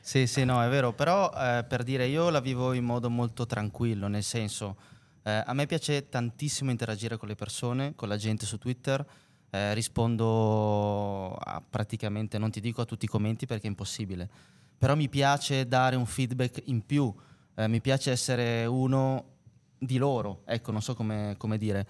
[0.00, 3.44] Sì, sì, no, è vero, però eh, per dire io la vivo in modo molto
[3.46, 4.76] tranquillo, nel senso,
[5.22, 9.04] eh, a me piace tantissimo interagire con le persone, con la gente su Twitter,
[9.50, 14.28] eh, rispondo a praticamente, non ti dico a tutti i commenti perché è impossibile,
[14.76, 17.12] però mi piace dare un feedback in più,
[17.54, 19.36] eh, mi piace essere uno
[19.78, 21.86] di loro, ecco, non so come, come dire,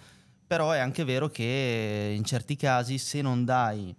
[0.47, 3.95] però è anche vero che in certi casi se non dai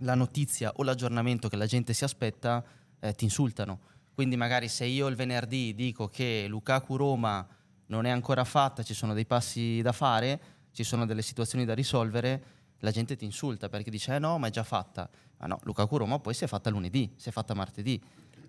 [0.00, 2.62] la notizia o l'aggiornamento che la gente si aspetta,
[3.00, 3.80] eh, ti insultano.
[4.14, 7.46] Quindi magari se io il venerdì dico che Lukaku Roma
[7.86, 10.40] non è ancora fatta, ci sono dei passi da fare,
[10.72, 12.44] ci sono delle situazioni da risolvere,
[12.80, 15.08] la gente ti insulta perché dice eh no, ma è già fatta.
[15.38, 18.00] Ma no, Lukaku Roma poi si è fatta lunedì, si è fatta martedì.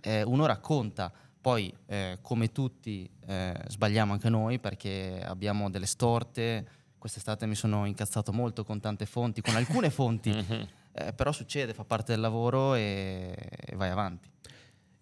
[0.02, 6.68] Eh, uno racconta, poi eh, come tutti eh, sbagliamo anche noi perché abbiamo delle storte.
[6.98, 10.32] Quest'estate mi sono incazzato molto con tante fonti, con alcune fonti,
[10.92, 13.34] eh, però succede, fa parte del lavoro e,
[13.66, 14.30] e vai avanti.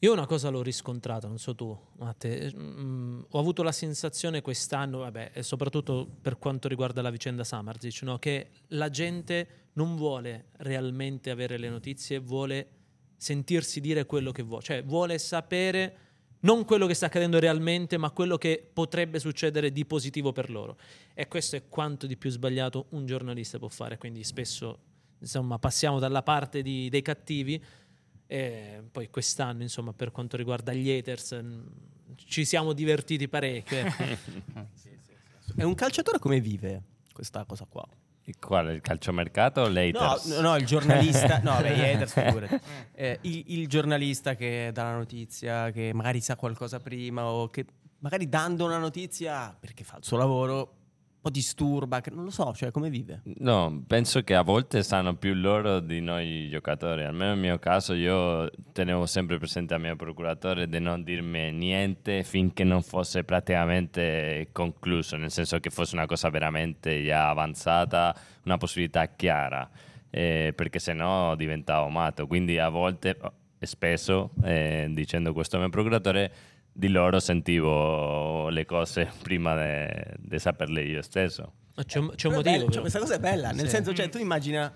[0.06, 5.00] Io una cosa l'ho riscontrata, non so tu, Matte, mm, ho avuto la sensazione quest'anno,
[5.00, 11.32] vabbè, soprattutto per quanto riguarda la vicenda Samarzic, no, che la gente non vuole realmente
[11.32, 12.68] avere le notizie, vuole
[13.18, 15.98] sentirsi dire quello che vuole, cioè vuole sapere
[16.42, 20.78] non quello che sta accadendo realmente, ma quello che potrebbe succedere di positivo per loro.
[21.16, 24.78] E questo è quanto di più sbagliato un giornalista può fare, quindi spesso
[25.18, 27.60] insomma passiamo dalla parte di- dei cattivi
[28.28, 31.64] e poi quest'anno, insomma, per quanto riguarda gli haters, mh,
[32.16, 33.78] ci siamo divertiti parecchio.
[34.00, 34.18] eh.
[35.58, 36.82] E un calciatore come vive
[37.14, 37.86] questa cosa qua?
[38.40, 38.74] Quale?
[38.74, 40.26] Il calciomercato o No, l'haters?
[40.26, 42.60] no, no, il giornalista, no, beh, gli haters, figurati.
[42.94, 47.66] Eh, il, il giornalista che dà la notizia, che magari sa qualcosa prima o che
[48.00, 50.74] magari dando una notizia perché fa il suo lavoro,
[51.26, 53.22] po' disturba, non lo so, cioè come vive.
[53.40, 57.04] No, penso che a volte sanno più loro di noi giocatori.
[57.04, 62.22] Almeno nel mio caso io tenevo sempre presente al mio procuratore di non dirmi niente
[62.22, 68.58] finché non fosse praticamente concluso, nel senso che fosse una cosa veramente già avanzata, una
[68.58, 69.68] possibilità chiara,
[70.12, 72.28] eh, perché sennò diventavo matto.
[72.28, 73.18] Quindi a volte,
[73.62, 76.32] spesso, eh, dicendo questo al mio procuratore,
[76.78, 79.56] di loro sentivo le cose prima
[80.18, 81.54] di saperle io stesso.
[81.76, 82.56] Ma c'è, un- c'è un motivo.
[82.58, 83.70] bello, cioè, questa cosa è bella, nel Sì.
[83.70, 84.74] senso, cioè, tu immagina...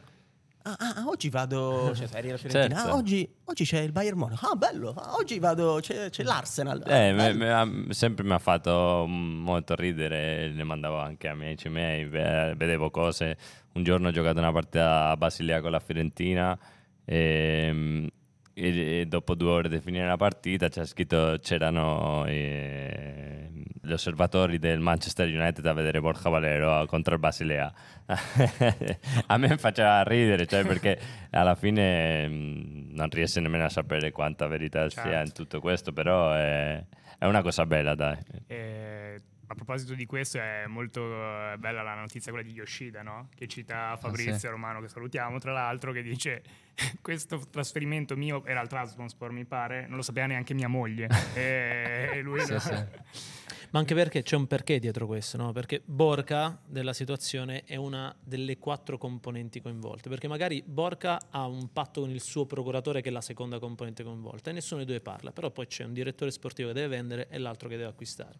[0.64, 1.92] Ah, ah, ah, oggi vado.
[1.96, 2.76] Cioè, sai, eri alla Fiorentina.
[2.80, 2.92] Certo.
[2.92, 4.46] Ah, oggi, oggi c'è il Bayern Monaco.
[4.48, 4.90] Ah, bello.
[4.94, 5.80] Ah, oggi vado.
[5.82, 6.84] C'è, c'è l'Arsenal.
[6.86, 11.30] Ah, Eh, me- me- ha- sempre mi ha fatto mm, molto ridere, ne mandavo anche
[11.30, 13.38] a amici miei, ve- vedevo cose.
[13.74, 16.58] Un giorno ho giocato una partita a Basilea con la Fiorentina
[17.06, 18.12] e,
[18.60, 23.50] e- dopo due ore di finire la partita c'è scritto c'erano eh,
[23.82, 27.74] gli osservatori del Manchester United a vedere Borja Valero contro il Basilea.
[29.28, 31.00] a me faceva ridere, cioè perché
[31.32, 35.26] alla fine mm, non riesce nemmeno a sapere quanta verità sia Certo.
[35.26, 36.84] in tutto questo, però è,
[37.18, 38.18] è una cosa bella, dai.
[38.48, 43.30] Eh, a proposito di questo, è molto eh, bella la notizia quella di Yoshida, no?
[43.34, 44.48] che cita Fabrizio sì.
[44.48, 46.44] Romano, che salutiamo tra l'altro, che dice
[47.02, 51.10] questo trasferimento mio era al Trabzonspor, mi pare, non lo sapeva neanche mia moglie.
[51.34, 52.42] e lui...
[52.42, 52.74] Sì, sì.
[53.72, 55.52] Ma anche perché c'è un perché dietro questo, no?
[55.52, 60.10] Perché Borca della situazione è una delle quattro componenti coinvolte.
[60.10, 64.04] Perché magari Borca ha un patto con il suo procuratore che è la seconda componente
[64.04, 65.32] coinvolta e nessuno dei due parla.
[65.32, 68.40] Però poi c'è un direttore sportivo che deve vendere e l'altro che deve acquistare.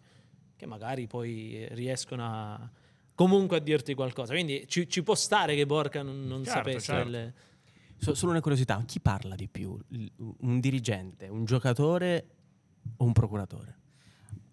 [0.60, 2.70] Che magari poi eh, riescono a
[3.14, 4.34] comunque a dirti qualcosa.
[4.34, 7.04] Quindi ci, ci può stare che Borca non, non Certo, sapesse certo.
[7.10, 7.34] delle-
[7.96, 9.74] So- solo una curiosità: chi parla di più?
[9.88, 12.26] Il- Un dirigente, un giocatore
[12.98, 13.78] o un procuratore?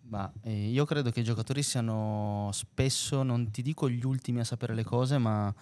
[0.03, 4.45] Ma eh, io credo che i giocatori siano spesso, non ti dico gli ultimi a
[4.45, 5.53] sapere le cose, ma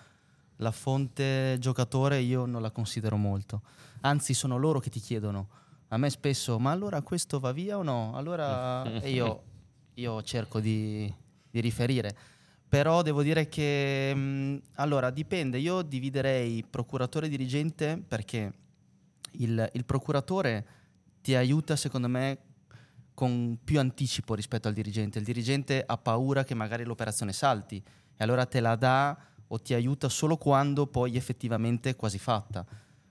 [0.58, 3.64] la fonte giocatore io non la considero molto.
[4.02, 5.48] Anzi, sono loro che ti chiedono.
[5.88, 8.16] A me spesso, ma allora questo va via o no?
[8.16, 9.42] Allora e io,
[9.96, 11.12] io cerco di,
[11.50, 12.16] di riferire.
[12.68, 15.58] Però devo dire che, mh, allora, dipende.
[15.60, 18.52] Io dividerei procuratore e dirigente perché
[19.34, 20.66] il, il procuratore
[21.22, 22.38] ti aiuta, secondo me,
[23.14, 25.20] con più anticipo rispetto al dirigente.
[25.20, 29.74] Il dirigente ha paura che magari l'operazione salti e allora te la dà o ti
[29.74, 32.66] aiuta solo quando poi effettivamente è quasi fatta.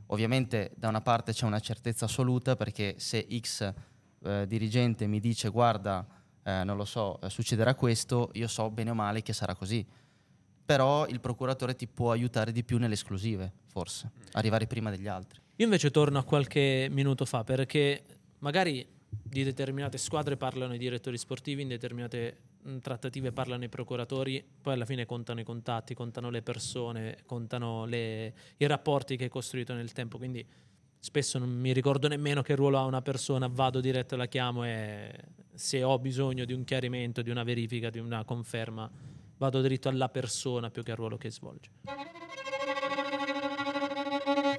[0.08, 3.72] Ovviamente da una parte c'è una certezza assoluta perché se X
[4.22, 6.06] eh, dirigente mi dice guarda,
[6.44, 9.84] eh, non lo so, eh, succederà questo, io so bene o male che sarà così.
[10.66, 15.40] Però il procuratore ti può aiutare di più nelle esclusive, forse, arrivare prima degli altri.
[15.56, 18.02] Io invece torno a qualche minuto fa perché
[18.38, 24.44] magari di determinate squadre parlano i direttori sportivi, in determinate mh, trattative parlano i procuratori,
[24.60, 29.30] poi alla fine contano i contatti, contano le persone, contano le- i rapporti che hai
[29.30, 30.18] costruito nel tempo.
[30.18, 30.44] Quindi
[31.04, 35.12] spesso non mi ricordo nemmeno che ruolo ha una persona, vado diretto, la chiamo e
[35.52, 38.90] se ho bisogno di un chiarimento, di una verifica, di una conferma,
[39.36, 41.68] vado dritto alla persona più che al ruolo che svolge.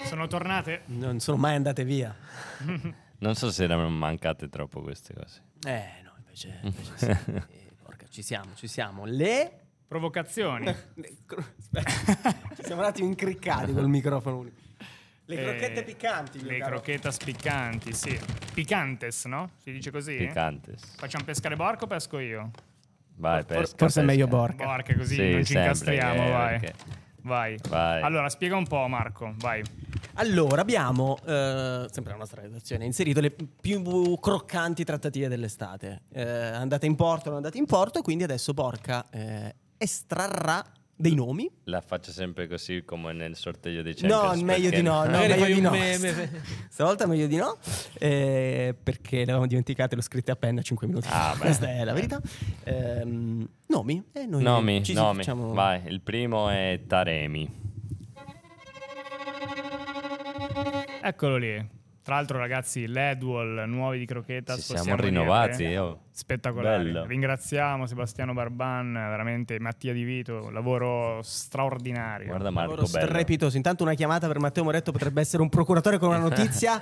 [0.03, 0.84] Sono tornate?
[0.86, 2.15] Non sono mai andate via.
[3.17, 5.41] Non so se erano mancate troppo queste cose.
[5.65, 7.05] Eh, no, invece, invece sì.
[7.49, 9.05] Eh, porca, ci siamo, ci siamo.
[9.05, 9.62] Le...
[9.88, 10.65] Provocazioni.
[10.99, 14.64] ci siamo un attimo incriccati col microfono unico.
[15.28, 16.38] Le Eh, crocchette piccanti.
[16.40, 16.72] mio Le caro.
[16.82, 18.20] crocchetas piccanti, sì.
[18.54, 19.50] Picantes, no?
[19.64, 20.16] Si dice così?
[20.18, 20.96] Picantes.
[20.98, 22.52] Facciamo pescare Borca o pesco io?
[23.18, 23.76] Vai, For- pesca.
[23.78, 24.04] forse è pesca.
[24.04, 24.66] meglio Borca.
[24.66, 26.60] Borca, così Sì, non ci incastriamo, eh, vai.
[26.60, 27.58] perché- Vai.
[27.70, 28.04] Vai.
[28.04, 29.64] Allora, spiega un po', Marco, vai.
[30.18, 36.04] Allora, abbiamo, eh, sempre la nostra redazione, inserito le più croccanti trattative dell'estate.
[36.14, 40.64] Eh, andate in porto, non andate in porto, quindi adesso Porca eh, estrarrà
[40.97, 41.49] dei nomi.
[41.65, 44.41] La faccio sempre così come nel sorteggio dei No, Champions.
[44.41, 45.69] meglio perché- di no, no meglio di no.
[45.71, 46.31] meme.
[46.69, 47.58] Stavolta meglio di no,
[47.99, 51.31] eh, perché le avevamo dimenticate, l'ho scritte a penna 5 minuti fa.
[51.31, 51.39] Ah, beh.
[51.39, 52.21] Questa è la verità.
[52.63, 54.03] Ehm, nomi?
[54.13, 55.17] Eh, noi Nomi, ci nomi.
[55.17, 57.63] facciamo- Vai, il primo è Taremi.
[61.01, 61.75] Eccolo lì.
[62.06, 64.58] Tra l'altro, ragazzi, l'Edwall, nuovi di Croquetas.
[64.60, 65.65] Ci siamo rinnovati.
[65.65, 65.78] dire.
[65.80, 66.02] oh.
[66.12, 66.84] Spettacolare.
[66.84, 67.04] Bello.
[67.04, 72.28] Ringraziamo Sebastiano Barban, veramente Mattia Di Vito, lavoro straordinario.
[72.28, 73.08] Guarda Marco, Lavoro bello.
[73.08, 73.58] strepitoso.
[73.58, 76.80] Intanto una chiamata per Matteo Moretto potrebbe essere un procuratore con una notizia.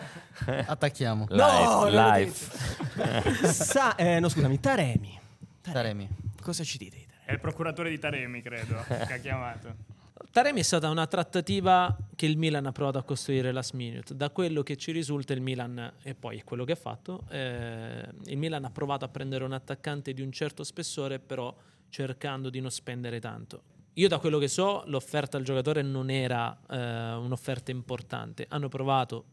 [0.66, 1.28] Attacchiamo.
[1.30, 2.34] No, live.
[3.48, 5.18] Sa- eh, no, scusami, Taremi.
[5.62, 6.10] Taremi.
[6.42, 6.98] Cosa ci dite?
[6.98, 7.24] di Taremi?
[7.28, 8.76] È il procuratore di Taremi, credo,
[9.08, 9.74] che ha chiamato.
[10.34, 14.16] Taremi è stata una trattativa che il Milan ha provato a costruire last minute.
[14.16, 18.04] Da quello che ci risulta, il Milan, e poi è quello che ha fatto, eh,
[18.26, 21.56] il Milan ha provato a prendere un attaccante di un certo spessore, però
[21.88, 23.62] cercando di non spendere tanto.
[23.94, 28.48] Io da quello che so, l'offerta al giocatore non era eh, un'offerta importante.
[28.50, 29.26] Hanno provato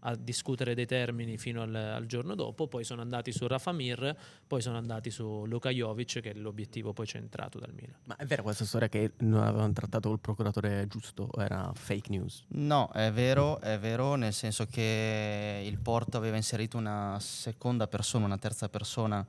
[0.00, 4.16] a discutere dei termini fino al, al giorno dopo, poi sono andati su Rafa Mir,
[4.46, 7.96] poi sono andati su Luka Jovic, che è l'obiettivo poi centrato dal Milan.
[8.04, 12.10] Ma è vera questa storia che non avevano trattato col procuratore giusto o era fake
[12.10, 12.44] news?
[12.48, 18.24] No, è vero, è vero, nel senso che il Porto aveva inserito una seconda persona,
[18.24, 19.26] una terza persona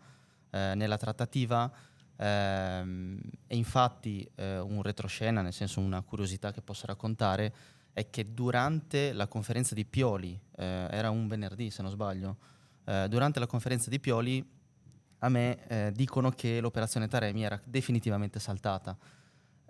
[0.49, 1.71] eh, nella trattativa
[2.15, 7.53] ehm, e infatti eh, un retroscena, nel senso una curiosità che posso raccontare,
[7.93, 12.37] è che durante la conferenza di Pioli, eh, era un venerdì se non sbaglio,
[12.85, 14.59] eh, durante la conferenza di Pioli
[15.23, 18.97] a me eh, dicono che l'operazione Taremi era definitivamente saltata.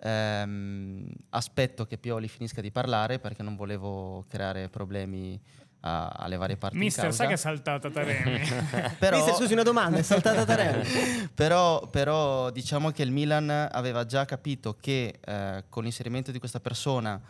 [0.04, 5.40] Ehm, aspetto che Pioli finisca di parlare perché non volevo creare problemi
[5.80, 7.18] a- alle varie parti in Mister, causa.
[7.18, 8.40] sai che è saltata Taremi?
[8.98, 11.28] Però- Mister, scusi una domanda, è saltata Taremi?
[11.34, 16.60] però, però diciamo che il Milan aveva già capito che eh, con l'inserimento di questa
[16.60, 17.20] persona,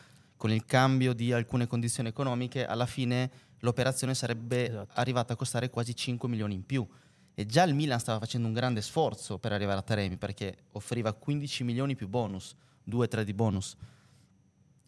[0.43, 4.91] con il cambio di alcune condizioni economiche, alla fine l'operazione sarebbe Esatto.
[4.95, 6.85] arrivata a costare quasi 5 milioni in più.
[7.33, 11.13] E già il Milan stava facendo un grande sforzo per arrivare a Taremi perché offriva
[11.13, 12.57] 15 milioni più bonus,
[12.91, 13.77] 2-3 di bonus.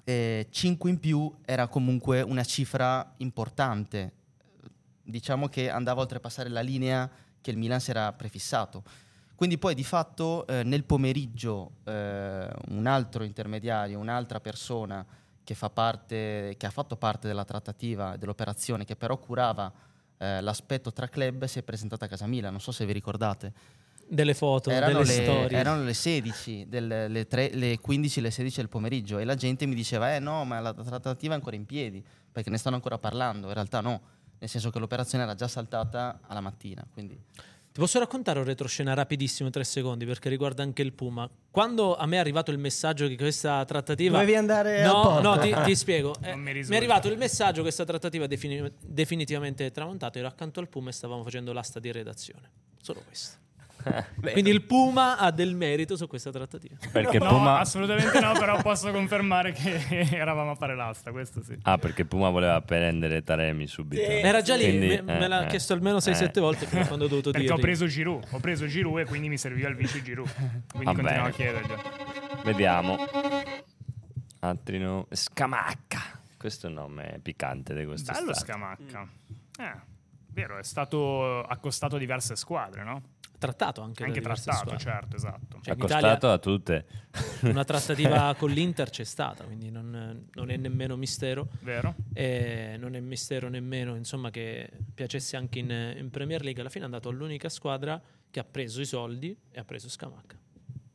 [0.03, 4.12] E 5 in più era comunque una cifra importante.
[5.05, 7.09] Diciamo che andava a oltrepassare la linea
[7.40, 8.83] che il Milan si era prefissato.
[9.37, 15.70] Quindi poi di fatto eh, nel pomeriggio eh, un altro intermediario, un'altra persona che, fa
[15.70, 19.72] parte, che ha fatto parte della trattativa, dell'operazione, che però curava
[20.18, 22.50] eh, l'aspetto tra club, si è presentata a casa Milan.
[22.50, 23.52] Non so se vi ricordate.
[24.07, 25.59] Delle foto, Erano delle le, storie.
[25.59, 29.64] erano le 16, del- le, tre- le 15, le 16 del pomeriggio e la gente
[29.64, 32.98] mi diceva, eh no, ma la trattativa è ancora in piedi, perché ne stanno ancora
[32.98, 33.48] parlando.
[33.48, 34.00] In realtà no,
[34.38, 36.85] nel senso che l'operazione era già saltata alla mattina.
[36.92, 37.18] Quindi
[37.75, 41.29] Ti posso raccontare un retroscena rapidissimo, tre secondi, perché riguarda anche il Puma.
[41.51, 44.13] Quando a me è arrivato il messaggio che questa trattativa...
[44.13, 46.15] Dovevi andare a No, no, ti, ti spiego.
[46.23, 50.21] Eh, mi mi, è arrivato il messaggio che questa trattativa è defini- definitivamente tramontata.
[50.21, 52.49] Ero accanto al Puma e stavamo facendo l'asta di redazione.
[52.81, 53.43] Solo questo.
[54.33, 56.77] Quindi il Puma ha del merito su questa trattativa.
[56.90, 57.59] Perché no, Puma...
[57.59, 61.59] assolutamente no, però posso confermare che eravamo a fare l'asta, questo sì.
[61.62, 64.03] Ah, perché Puma voleva prendere Taremi subito.
[64.03, 65.49] Era già lì, Quindi, me, me eh, l'ha eh.
[65.49, 66.40] chiesto almeno 6-7 Eh.
[66.40, 67.59] volte fino a quando ho dovuto Perché dire.
[67.59, 70.31] ho preso Giroud, ho preso Giroud e quindi mi serviva il vice Giroud.
[70.70, 71.73] Quindi Va continuavo a chiedergli.
[72.44, 72.97] Vediamo.
[74.40, 76.20] Altri no- Scamacca.
[76.37, 78.35] Questo è un nome piccante di questa Bello.
[78.35, 79.09] Scamacca.
[79.59, 79.92] Eh.
[80.29, 83.03] Vero, è stato accostato a diverse squadre, no?
[83.44, 84.78] Trattato anche, Anche trattato, squadre.
[84.78, 85.59] certo, esatto.
[85.61, 86.87] Cioè, Accostato a tutte.
[87.42, 91.48] una trattativa con l'Inter c'è stata, quindi non, non è nemmeno mistero.
[91.61, 91.94] Vero?
[92.12, 96.61] E non è mistero nemmeno insomma, che piacesse anche in, in Premier League.
[96.61, 100.37] Alla fine è andato all'unica squadra che ha preso i soldi e ha preso Scamacca.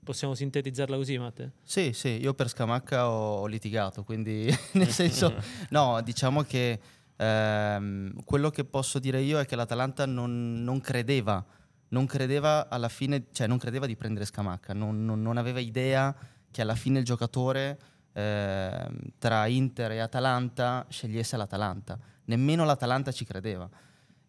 [0.03, 1.51] Possiamo sintetizzarla così, Matte?
[1.61, 5.35] Sì, sì, io per Scamacca ho, ho litigato, quindi nel senso,
[5.69, 6.79] no, diciamo che
[7.15, 11.45] ehm, quello che posso dire io è che l'Atalanta non, non credeva,
[11.89, 16.15] non credeva alla fine, cioè non credeva di prendere Scamacca, non, non- non aveva idea
[16.51, 17.79] che alla fine il giocatore
[18.13, 23.69] ehm, tra Inter e Atalanta scegliesse l'Atalanta, nemmeno l'Atalanta ci credeva.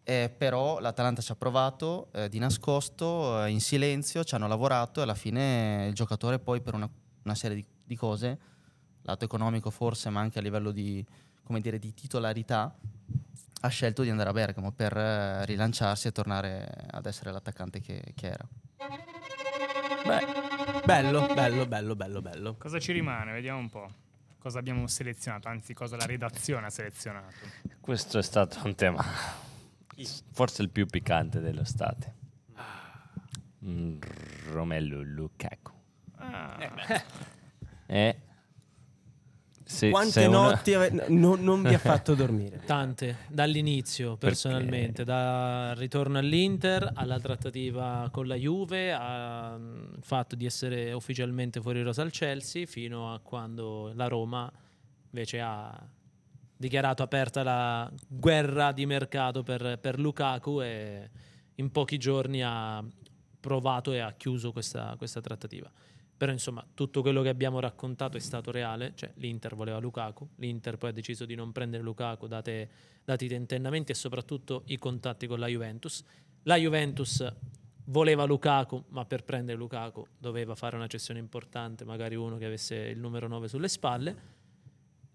[0.03, 4.99] Eh, però l'Atalanta ci ha provato eh, di nascosto, eh, in silenzio, ci hanno lavorato
[4.99, 6.89] e alla fine il giocatore poi per una,
[7.23, 8.39] una serie di, di cose,
[9.03, 11.05] lato economico forse, ma anche a livello di,
[11.59, 12.75] dire, di titolarità,
[13.61, 18.13] ha scelto di andare a Bergamo per eh, rilanciarsi e tornare ad essere l'attaccante che,
[18.15, 18.47] che era.
[20.05, 22.55] Beh, bello, bello, bello, bello, bello.
[22.57, 23.31] Cosa ci rimane?
[23.31, 23.89] Vediamo un po'.
[24.39, 27.35] Cosa abbiamo selezionato, anzi cosa la redazione ha selezionato.
[27.79, 29.05] Questo è stato un tema
[30.31, 32.15] forse il più piccante dell'estate.
[33.63, 33.99] Mm,
[34.51, 35.71] Romelu Lukaku.
[36.15, 36.57] Ah,
[37.85, 38.21] E
[39.71, 42.59] se, Quante notti ave- no- non vi ha fatto dormire?
[42.67, 50.91] Tante, dall'inizio personalmente, dal ritorno all'Inter, alla trattativa con la Juve, al fatto di essere
[50.91, 54.51] ufficialmente fuori rosa al Chelsea, fino a quando la Roma
[55.11, 55.87] invece ha
[56.57, 61.09] dichiarato aperta la guerra di mercato per, per Lukaku e
[61.55, 62.83] in pochi giorni ha
[63.39, 65.71] provato e ha chiuso questa, questa trattativa.
[66.21, 70.77] Però insomma tutto quello che abbiamo raccontato è stato reale, cioè l'Inter voleva Lukaku, l'Inter
[70.77, 72.69] poi ha deciso di non prendere Lukaku date,
[73.03, 76.03] dati i tentennamenti e soprattutto i contatti con la Juventus.
[76.43, 77.27] La Juventus
[77.85, 82.75] voleva Lukaku, ma per prendere Lukaku doveva fare una cessione importante, magari uno che avesse
[82.75, 84.15] il numero 9 sulle spalle.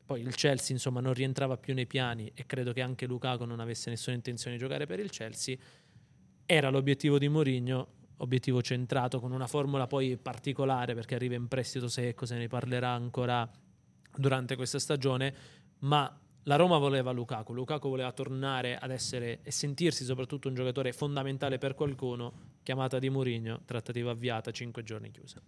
[0.05, 3.61] Poi il Chelsea insomma non rientrava più nei piani e credo che anche Lukaku non
[3.61, 5.57] avesse nessuna intenzione di giocare per il Chelsea.
[6.45, 11.89] Era l'obiettivo di Mourinho, obiettivo centrato con una formula poi particolare perché arriva in prestito
[11.89, 13.49] secco, se ne parlerà ancora
[14.17, 15.35] durante questa stagione,
[15.81, 20.93] ma la Roma voleva Lukaku, Lukaku voleva tornare ad essere e sentirsi soprattutto un giocatore
[20.93, 25.41] fondamentale per qualcuno, chiamata di Mourinho, trattativa avviata, 5 giorni chiusa.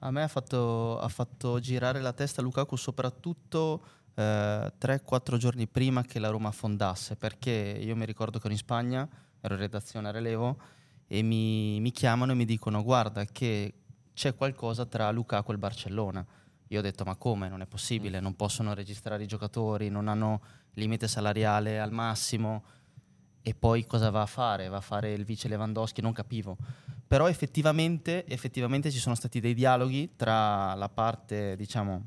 [0.00, 3.82] A me ha fatto, ha fatto girare la testa Lukaku soprattutto
[4.14, 8.58] eh, 3-4 giorni prima che la Roma fondasse, perché io mi ricordo che ero in
[8.58, 9.08] Spagna,
[9.40, 10.58] ero in redazione a Relevo,
[11.06, 13.74] e mi, mi chiamano e mi dicono guarda che
[14.12, 16.24] c'è qualcosa tra Lukaku e il Barcellona.
[16.68, 17.48] Io ho detto ma come?
[17.48, 20.40] Non è possibile, non possono registrare i giocatori, non hanno
[20.74, 22.64] limite salariale al massimo.
[23.42, 24.68] E poi cosa va a fare?
[24.68, 26.00] Va a fare il vice Lewandowski?
[26.00, 26.56] Non capivo.
[27.06, 32.06] Però effettivamente, effettivamente ci sono stati dei dialoghi tra la parte, diciamo,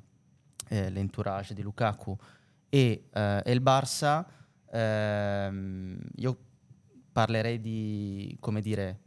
[0.67, 2.17] eh, l'entourage di Lukaku
[2.67, 4.25] e, eh, e il Barça.
[4.71, 6.38] Ehm, io
[7.19, 8.99] parlerei di, come dire,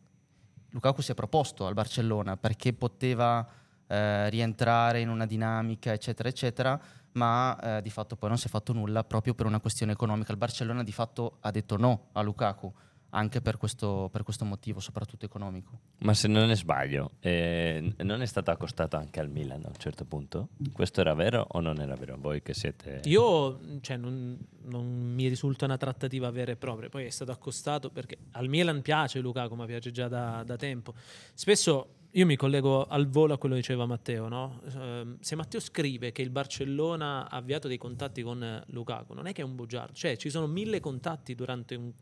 [0.69, 3.47] Lukaku si è proposto al Barcellona perché poteva
[3.87, 6.79] eh, rientrare in una dinamica, eccetera, eccetera,
[7.13, 10.31] ma eh, di fatto poi non si è fatto nulla proprio per una questione economica.
[10.31, 12.71] Il Barcellona di fatto ha detto no a Lukaku,
[13.15, 15.79] anche per questo, per questo motivo, soprattutto economico.
[15.99, 19.77] Ma se non ne sbaglio, eh, non è stato accostato anche al Milan a un
[19.77, 20.49] certo punto?
[20.73, 22.17] Questo era vero o non era vero?
[22.19, 23.03] Voi che siete...
[23.05, 27.91] Io cioè, non, non mi risulta una trattativa vera e propria, poi è stato accostato
[27.91, 30.95] perché al Milan piace Lukaku, ma piace già da, da tempo.
[31.35, 34.61] Spesso io mi collego al volo a quello che diceva Matteo, no?
[34.75, 39.33] Ehm, se Matteo scrive che il Barcellona ha avviato dei contatti con Lukaku, non è
[39.33, 41.93] che è un bugiardo, cioè ci sono mille contatti durante un-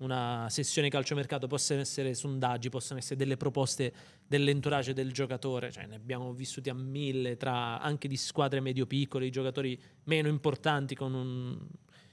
[0.00, 3.92] una sessione calciomercato, possono essere sondaggi, possono essere delle proposte
[4.26, 9.30] dell'entourage del giocatore, cioè ne abbiamo vissuti a mille tra anche di squadre medio-piccole, di
[9.30, 11.58] giocatori meno importanti con un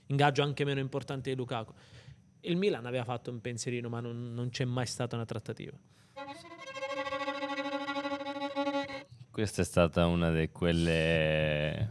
[0.08, 1.74] ingaggio anche meno importante di Lukaku.
[2.42, 5.78] Il Milan aveva fatto un pensierino, ma non, non c'è mai stata una trattativa.
[9.32, 11.90] Questa è stata una di quelle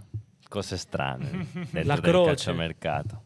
[0.48, 3.22] cose strane dentro La del calciomercato.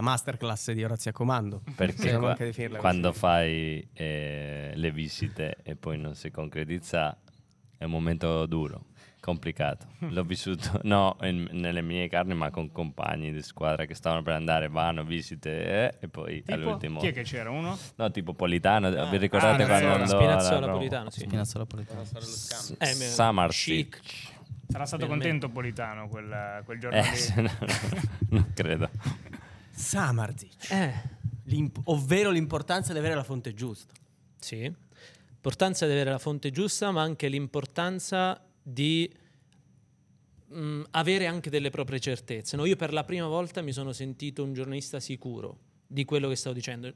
[0.00, 1.60] La masterclass di Orazio Comando.
[1.76, 2.34] Perché qua-
[2.78, 7.14] quando fai eh, le visite e poi non si concretizza
[7.76, 8.86] è un momento duro,
[9.20, 9.88] complicato.
[10.08, 14.32] L'ho vissuto, no, in- nelle mie carni, ma con compagni di squadra che stavano per
[14.32, 16.98] andare, vanno, visite eh, e poi Tipo, all'ultimo...
[17.00, 17.50] chi è che c'era?
[17.50, 17.76] Uno?
[17.96, 20.70] No, tipo Politano, vi ricordate ah, quando andò alla Spinazzola?
[20.72, 21.20] Politano, sì.
[21.20, 22.04] Spinazzola Politano.
[22.04, 24.00] S- Eh, Samarsic.
[24.66, 27.42] Sarà stato contento Politano quel, quel giorno Eh, lì.
[27.42, 27.66] no, no,
[28.30, 28.88] non credo.
[29.80, 30.70] Samarzic.
[30.70, 30.92] Eh,
[31.44, 33.92] L'imp- ovvero l'importanza di avere la fonte giusta.
[34.38, 34.72] sì.
[35.40, 39.10] L'importanza di avere la fonte giusta, ma anche l'importanza di
[40.48, 42.56] mh, avere anche delle proprie certezze.
[42.56, 42.66] no?
[42.66, 46.54] Io per la prima volta mi sono sentito un giornalista sicuro di quello che stavo
[46.54, 46.92] dicendo.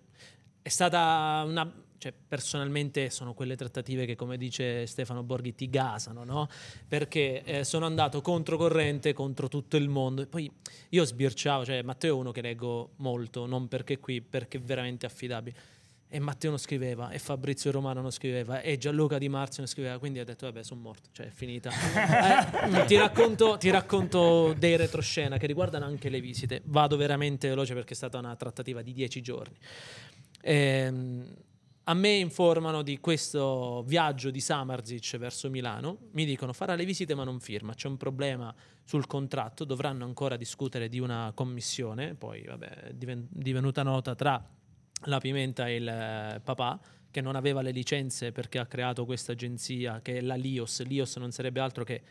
[0.61, 1.73] È stata una...
[2.05, 6.49] Cioè, personalmente sono quelle trattative che, come dice Stefano Borghi, ti gasano, no?
[6.87, 10.21] Perché eh, sono andato controcorrente contro tutto il mondo.
[10.21, 10.51] E poi
[10.91, 15.07] io sbirciavo, cioè Matteo è uno che leggo molto, non perché qui, perché è veramente
[15.07, 15.57] affidabile.
[16.07, 19.99] E Matteo non scriveva, e Fabrizio Romano non scriveva, e Gianluca Di Marzio non scriveva,
[19.99, 21.71] quindi ho detto, vabbè, sono morto, cioè è finita.
[22.75, 26.61] Eh, ti, racconto, ti racconto dei retroscena che riguardano anche le visite.
[26.65, 29.57] Vado veramente veloce perché è stata una trattativa di dieci giorni.
[30.43, 31.35] Ehm,
[31.85, 37.15] a me informano di questo viaggio di Samarzic verso Milano, mi dicono farà le visite
[37.15, 42.43] ma non firma, c'è un problema sul contratto, dovranno ancora discutere di una commissione, poi
[42.43, 44.43] vabbè, diven- divenuta nota tra
[45.07, 46.81] la Pimenta e il eh, papà
[47.11, 51.17] che non aveva le licenze perché ha creato questa agenzia che è la Lios, Lios
[51.17, 52.03] non sarebbe altro che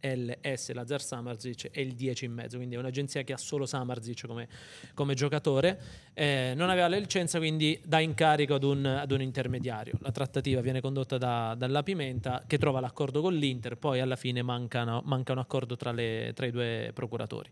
[0.00, 4.26] LS Lazar Samarzic e il 10 in mezzo, quindi è un'agenzia che ha solo Samarzic
[4.26, 4.48] come,
[4.94, 5.80] come giocatore,
[6.14, 9.94] eh, non aveva la licenza quindi dà incarico ad un, ad un intermediario.
[10.00, 14.42] La trattativa viene condotta da- dalla Pimenta che trova l'accordo con l'Inter, poi alla fine
[14.42, 17.50] mancano- manca un accordo tra, le- tra i due procuratori.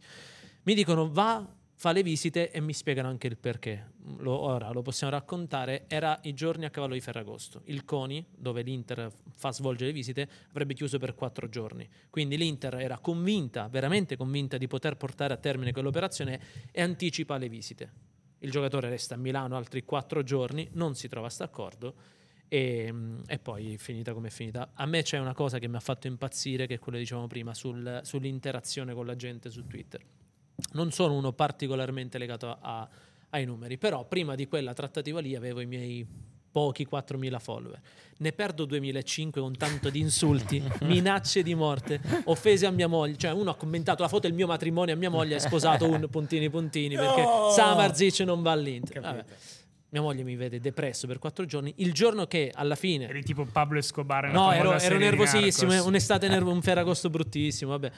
[0.63, 3.93] Mi dicono va, fa le visite e mi spiegano anche il perché.
[4.19, 5.85] Lo- ora lo possiamo raccontare.
[5.89, 7.63] Era i giorni a cavallo di Ferragosto.
[7.65, 11.89] Il CONI, dove l'Inter fa svolgere le visite, avrebbe chiuso per quattro giorni.
[12.11, 17.49] Quindi l'Inter era convinta, veramente convinta di poter portare a termine quell'operazione e anticipa le
[17.49, 17.93] visite.
[18.39, 21.95] Il giocatore resta a Milano altri quattro giorni, non si trova a st'accordo
[22.47, 22.93] e,
[23.27, 24.73] e poi finita come è finita.
[24.75, 27.27] A me c'è una cosa che mi ha fatto impazzire, che è quello che dicevamo
[27.27, 30.05] prima, sul- sull'interazione con la gente su Twitter.
[30.73, 32.89] Non sono uno particolarmente legato a-
[33.31, 36.07] ai numeri, però prima di quella trattativa lì avevo i miei
[36.51, 37.81] pochi 4.000 follower.
[38.19, 43.17] Ne perdo 2.500 con tanto di insulti, minacce di morte, offese a mia moglie.
[43.17, 46.07] Cioè uno ha commentato la foto del mio matrimonio a mia moglie, è sposato un
[46.09, 47.51] puntini puntini perché No!
[47.51, 49.25] Samarzic non va all'Inter.
[49.89, 51.73] Mia moglie mi vede depresso per quattro giorni.
[51.77, 53.09] Il giorno che alla fine...
[53.09, 55.87] Eri tipo Pablo Escobar No, ero, ero nervosissimo, Narcos.
[55.87, 57.93] un'estate nervo, un ferragosto bruttissimo, vabbè.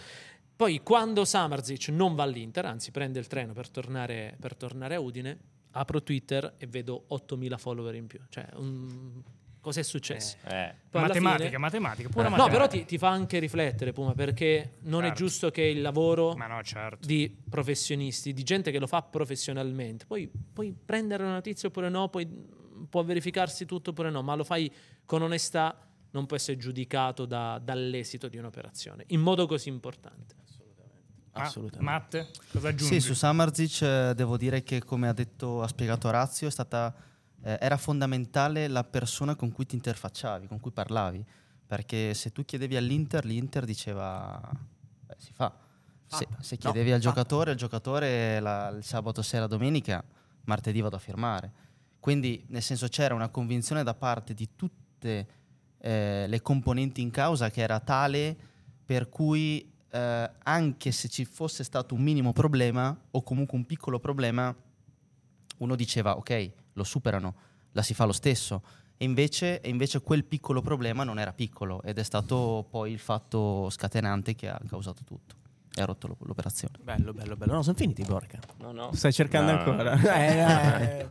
[0.57, 5.01] Poi quando Samarzic non va all'Inter, anzi prende il treno per tornare, per tornare a
[5.01, 5.39] Udine,
[5.73, 8.21] apro Twitter e vedo 8.000 follower in più.
[8.31, 9.23] Cioè, un-
[9.61, 10.37] cos'è successo?
[10.47, 10.55] Eh.
[10.93, 12.57] Alla Matematica, fine- matematica, pura No, matematica.
[12.59, 15.23] però ti, ti fa anche riflettere, Puma, perché non è Certo.
[15.25, 17.07] giusto che il lavoro Ma no, certo.
[17.07, 22.09] di professionisti, di gente che lo fa professionalmente, poi puoi prendere una notizia oppure no,
[22.09, 22.27] poi
[22.89, 24.73] può verificarsi tutto oppure no, ma lo fai
[25.05, 25.79] con onestà,
[26.13, 30.35] non può essere giudicato da- dall'esito di un'operazione, in modo così importante.
[31.37, 31.85] Ma- Assolutamente.
[31.85, 32.95] Matte, cosa aggiungi?
[32.95, 36.95] Sì, su Samarzic eh, devo dire che come ha detto, ha spiegato Orazio, è stata,
[37.43, 41.25] eh, era fondamentale la persona con cui ti interfacciavi, con cui parlavi,
[41.67, 44.41] perché se tu chiedevi all'Inter, l'Inter diceva,
[45.07, 45.55] beh, si fa.
[46.09, 47.13] Se, se No, chiedevi al fatta.
[47.15, 50.03] giocatore, il giocatore la- il sabato sera, domenica,
[50.45, 51.53] martedì vado a firmare.
[51.99, 55.27] Quindi, nel senso, c'era una convinzione da parte di tutte
[55.79, 58.37] eh, le componenti in causa che era tale
[58.85, 63.99] per cui eh, anche se ci fosse stato un minimo problema o comunque un piccolo
[63.99, 64.55] problema,
[65.59, 67.35] uno diceva ok, lo superano,
[67.73, 68.63] la si fa lo stesso.
[68.99, 72.99] E invece, e invece quel piccolo problema non era piccolo ed è stato poi il
[72.99, 75.35] fatto scatenante che ha causato tutto
[75.75, 76.79] e ha rotto l'op- l'operazione.
[76.83, 77.53] Bello, bello, bello.
[77.53, 78.39] No, sono finiti, Borca.
[78.61, 78.91] No, no.
[78.95, 79.95] Stai cercando No, no, ancora.
[80.01, 80.09] no.
[80.09, 81.09] Eh, eh.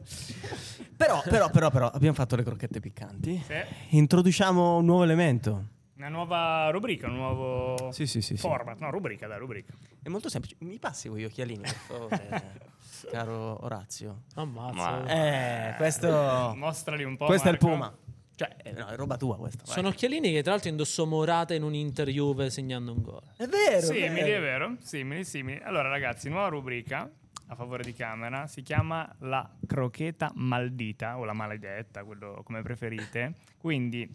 [0.97, 3.39] però, però, però, però, abbiamo fatto le crocchette piccanti.
[3.45, 3.53] Sì.
[3.89, 5.73] Introduciamo un nuovo elemento.
[5.98, 8.41] Una nuova rubrica, un nuovo Sì, sì, sì, sì.
[8.41, 8.80] format.
[8.80, 9.74] No, rubrica, dai, rubrica.
[10.02, 10.56] È molto semplice.
[10.60, 12.60] Mi passi quegli occhialini, per favore,
[13.12, 14.24] caro Orazio.
[14.36, 14.74] Ammazza.
[14.74, 16.54] Ma- Eh, questo...
[16.58, 17.26] Mostrali un po'.
[17.26, 17.76] Questo è il Marco.
[17.78, 17.98] Puma.
[18.36, 19.64] Cioè, eh, no, è roba tua questa.
[19.66, 19.74] vai.
[19.74, 23.22] Sono occhialini che tra l'altro indossò Morata in un Inter Juve segnando un gol.
[23.38, 23.86] È vero.
[23.86, 24.76] Simili, è vero?
[24.82, 25.62] Simili, simili.
[25.64, 27.10] Allora, ragazzi, nuova rubrica
[27.48, 28.48] a favore di camera.
[28.48, 33.36] Si chiama la crocheta maldita o la maledetta, quello come preferite.
[33.58, 34.14] Quindi,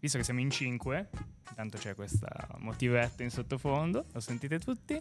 [0.00, 1.08] visto che siamo in cinque,
[1.48, 2.28] intanto c'è questa
[2.58, 5.00] motivetta in sottofondo, lo sentite tutti.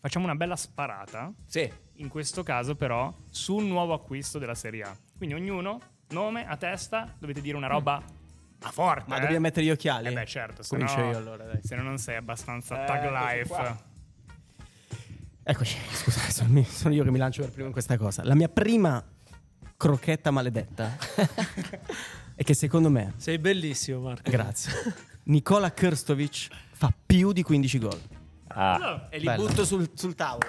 [0.00, 1.32] Facciamo una bella sparata.
[1.46, 1.70] Sì.
[1.94, 4.96] In questo caso, però, sul nuovo acquisto della Serie A.
[5.16, 8.02] Quindi, ognuno, nome a testa, dovete dire una roba
[8.60, 9.04] a forte.
[9.08, 9.20] Ma eh?
[9.20, 10.08] dobbiamo mettere gli occhiali?
[10.08, 10.62] Eh beh, certo.
[10.62, 11.60] Se Comincio no, io allora, dai.
[11.62, 13.84] Se no non sei abbastanza Eh, tag life.
[15.42, 18.24] Eccoci, scusa, sono, sono io che mi lancio per primo in questa cosa.
[18.24, 19.02] La mia prima
[19.76, 20.96] crocchetta maledetta
[22.36, 24.30] è che secondo me, Sei bellissimo, Marco.
[24.30, 24.72] grazie,
[25.24, 28.00] Nicola Krstovic fa più di 15 gol.
[28.48, 29.46] Ah, E li Bello.
[29.46, 30.46] butto sul, sul tavolo.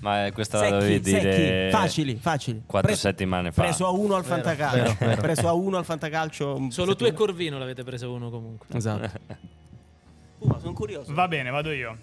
[0.00, 2.62] Ma eh, questa la Secchi, dovevi dire facili, facili.
[2.66, 3.62] quattro Preso- settimane fa.
[3.62, 4.76] Preso a uno al fantacalcio.
[4.82, 5.20] vero, vero.
[5.22, 6.68] Preso a uno al fantacalcio.
[6.70, 8.66] Solo tu e Corvino l'avete preso uno comunque.
[8.76, 9.10] Esatto.
[10.38, 11.12] Puma, sono curioso.
[11.14, 11.96] Va bene, vado io.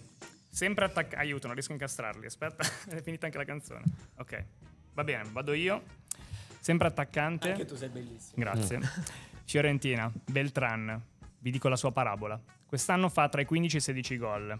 [0.49, 1.21] Sempre attaccato.
[1.21, 2.25] Aiuto, non riesco a incastrarli.
[2.25, 3.83] Aspetta, è finita anche la canzone.
[4.17, 4.43] Ok,
[4.93, 5.81] va bene, vado io.
[6.65, 7.51] Sempre attaccante.
[7.51, 8.43] Anche tu sei bellissimo.
[8.43, 8.79] Grazie.
[9.45, 10.99] Fiorentina, Beltran.
[11.37, 12.41] Vi dico la sua parabola.
[12.65, 14.59] Quest'anno fa tra i 15 e i 16 gol.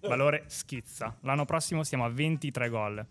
[0.00, 1.16] Valore schizza.
[1.20, 3.06] L'anno prossimo siamo a 23 gol.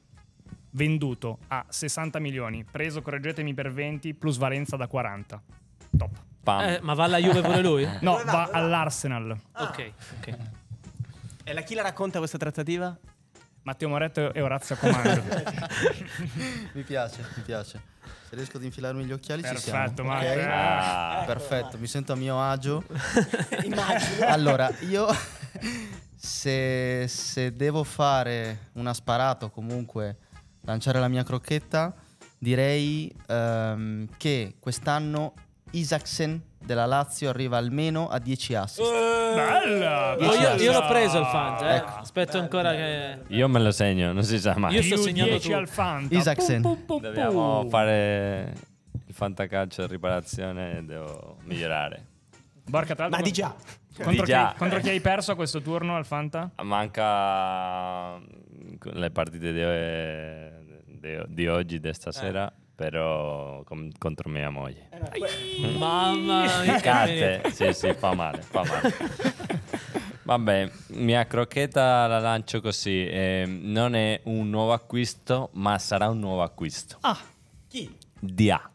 [0.71, 2.65] Venduto a 60 milioni.
[2.69, 5.41] Preso, correggetemi per 20, plus valenza da 40.
[5.97, 6.11] Top.
[6.61, 7.88] Eh, ma va alla Juve pure lui?
[8.03, 9.31] No, va all'Arsenal.
[9.53, 10.38] Ok, ok.
[11.41, 12.99] E la chi la racconta questa trattativa?
[13.61, 15.23] Matteo Moretto e Orazio Comando.
[16.73, 17.93] Mi piace, mi piace.
[18.36, 19.79] Se riesco ad infilarmi gli occhiali ci siamo.
[19.79, 20.07] Perfetto, ok?
[20.09, 20.49] Matteo.
[20.51, 21.23] Ah.
[21.25, 22.83] Perfetto, mi sento a mio agio.
[23.63, 24.25] Immagino.
[24.27, 25.07] Allora, io
[26.13, 30.17] se, se devo fare una sparata o comunque
[30.63, 31.95] lanciare la mia crocchetta,
[32.38, 35.33] direi ehm, che quest'anno
[35.71, 38.91] Isaacsen della Lazio arriva almeno a 10 assist.
[39.36, 40.16] Bella!
[40.16, 40.88] Oh, io, io l'ho bella.
[40.88, 41.78] preso il Fanta, eh.
[41.78, 41.91] Ecco.
[41.99, 43.20] Aspetto ancora che...
[43.28, 44.74] Io me lo segno, non si sa mai.
[44.76, 45.55] Io sto segnando 10 tu.
[45.55, 46.16] al Fanta.
[46.16, 46.61] Isaacsen.
[46.61, 48.53] Pum, pum, pum, Dobbiamo fare
[49.05, 52.05] il fantacalcio riparazione e devo migliorare.
[52.68, 53.53] Borca, tra l'altro, Ma di già.
[53.95, 54.49] Contro, Di già.
[54.51, 56.51] Chi, contro chi hai perso a questo turno al Fanta?
[56.63, 58.24] Manca mm,
[58.93, 64.89] le partite di, di- di oggi, di stasera, però com- contro mia moglie.
[65.78, 66.80] Mamma mia.
[66.82, 68.93] Carte, sì, sì, fa male, fa male.
[70.23, 73.05] Vabbè, mia crocchetta la lancio così.
[73.07, 76.97] ehm, non è un nuovo acquisto, ma sarà un nuovo acquisto.
[77.01, 77.17] Ah,
[77.67, 77.95] Chi?
[78.19, 78.69] DA.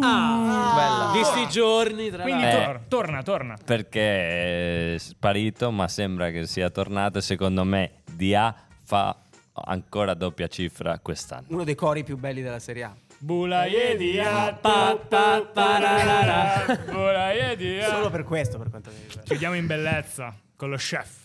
[0.00, 2.60] Ah, visti i giorni, tra quindi l'altro.
[2.60, 2.64] Eh.
[2.64, 3.56] tor- torna, torna.
[3.64, 7.20] Perché è sparito, ma sembra che sia tornato.
[7.20, 8.52] Secondo me DA
[8.82, 9.14] fa
[9.52, 11.46] ancora doppia cifra quest'anno.
[11.50, 12.96] Uno dei cori più belli della Serie A.
[13.24, 16.76] Bulaiedia, Pa, pa, pa, ra, ra, ra.
[16.92, 17.88] Bulaiedia.
[17.88, 19.22] Solo per questo, per quanto mi riguarda.
[19.22, 21.24] Chiudiamo in bellezza con lo chef.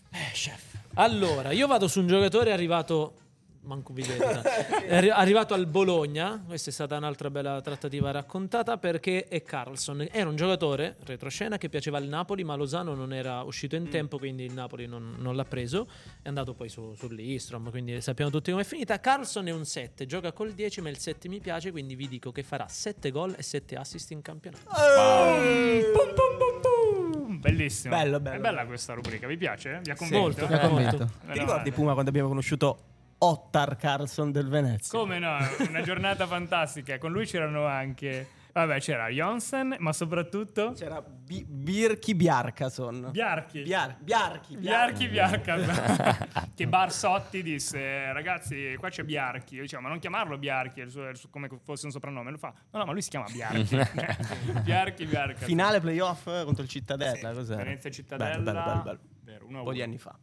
[0.94, 3.16] Allora, io vado su un giocatore arrivato.
[3.70, 4.24] Manco vi vedo,
[4.88, 6.44] è arri- arrivato al Bologna.
[6.44, 10.08] Questa è stata un'altra bella trattativa raccontata perché è Carlson.
[10.10, 14.18] Era un giocatore retroscena che piaceva al Napoli, ma Lozano non era uscito in tempo,
[14.18, 15.88] quindi il Napoli non, non l'ha preso.
[16.20, 19.00] È andato poi su, sull'Istrom, quindi sappiamo tutti com'è finita.
[19.00, 22.32] Carlson è un 7, gioca col 10, ma il 7 mi piace, quindi vi dico
[22.32, 24.64] che farà 7 gol e 7 assist in campionato.
[24.66, 26.62] Pum, pum, pum,
[27.24, 27.40] pum.
[27.40, 27.96] Bellissimo.
[27.96, 29.80] Bello, bello, È bella questa rubrica, vi piace?
[29.84, 30.22] Vi ha convinto?
[30.22, 30.48] Molto.
[30.48, 30.98] Mi ha convinto.
[30.98, 31.72] Meno Ti ricordi.
[31.72, 32.89] Puma quando abbiamo conosciuto
[33.20, 34.98] Ottar Carlson del Venezia?
[34.98, 36.98] Come no, una giornata fantastica.
[36.98, 38.28] Con lui c'erano anche.
[38.52, 40.72] Vabbè, c'era Jonsen, ma soprattutto.
[40.74, 43.10] C'era Bi- Birki Bjarkason.
[43.12, 43.62] Biarchi.
[43.62, 44.58] Biar- Biarchi.
[44.58, 46.18] Biarchi Biarca
[46.56, 51.16] che Barsotti disse ragazzi qua c'è Biarchi io dicevo ma non chiamarlo il suo- il
[51.16, 53.78] suo- come fosse un soprannome lo fa no no ma lui si chiama Biarchi
[54.64, 57.30] Biarchi Biarca Finale playoff contro il Cittadella.
[57.30, 57.64] Sì, cos'era?
[57.64, 59.00] Venezia Cittadella Bello, bello, bello, bello.
[59.24, 60.18] Vero, Un po' di anni fa.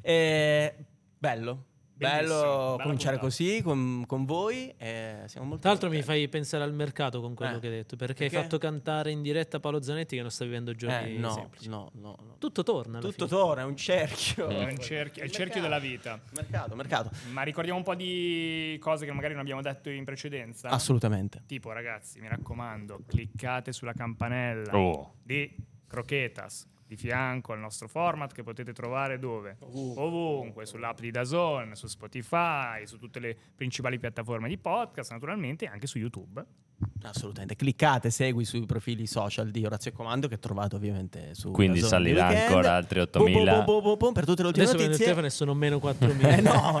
[0.00, 0.74] Eh,
[1.18, 1.64] bello.
[2.10, 2.34] Bello
[2.76, 3.18] bella cominciare puntata.
[3.18, 4.72] così con, con voi.
[4.78, 7.60] eh, siamo molto Tra l'altro mi fai pensare al mercato con quello Eh.
[7.60, 8.36] che hai detto, perché, Perché?
[8.36, 11.68] hai fatto cantare in diretta Paolo Zanetti che non sta vivendo giorni Eh, no, semplici.
[11.68, 12.36] no, no, no.
[12.38, 12.98] Tutto torna.
[12.98, 13.38] alla Tutto fine.
[13.40, 14.48] torna, è un cerchio.
[14.48, 17.10] è un cerchio, è il cerchio della vita Mercato, mercato.
[17.32, 21.42] ma ricordiamo un po' di cose che magari non abbiamo detto in precedenza Assolutamente.
[21.46, 25.14] tipo ragazzi mi raccomando cliccate sulla campanella Oh.
[25.22, 25.54] di
[25.86, 29.56] Croquetas di fianco al nostro format che potete trovare dove?
[29.60, 35.86] Ovunque, sull'app di Dazon, su Spotify, su tutte le principali piattaforme di podcast, naturalmente anche
[35.86, 36.44] su YouTube.
[37.02, 37.54] Assolutamente.
[37.54, 42.26] Cliccate, segui sui profili social di Orazio Comando che trovate ovviamente su Quindi Dazon salirà
[42.26, 43.54] ancora altri Pum, pum, 8.000.
[43.54, 45.24] pum, pum, pum, pum, per tutte le ultime Adesso notizie.
[45.24, 46.22] e sono meno 4.000.
[46.34, 46.80] Eh, no,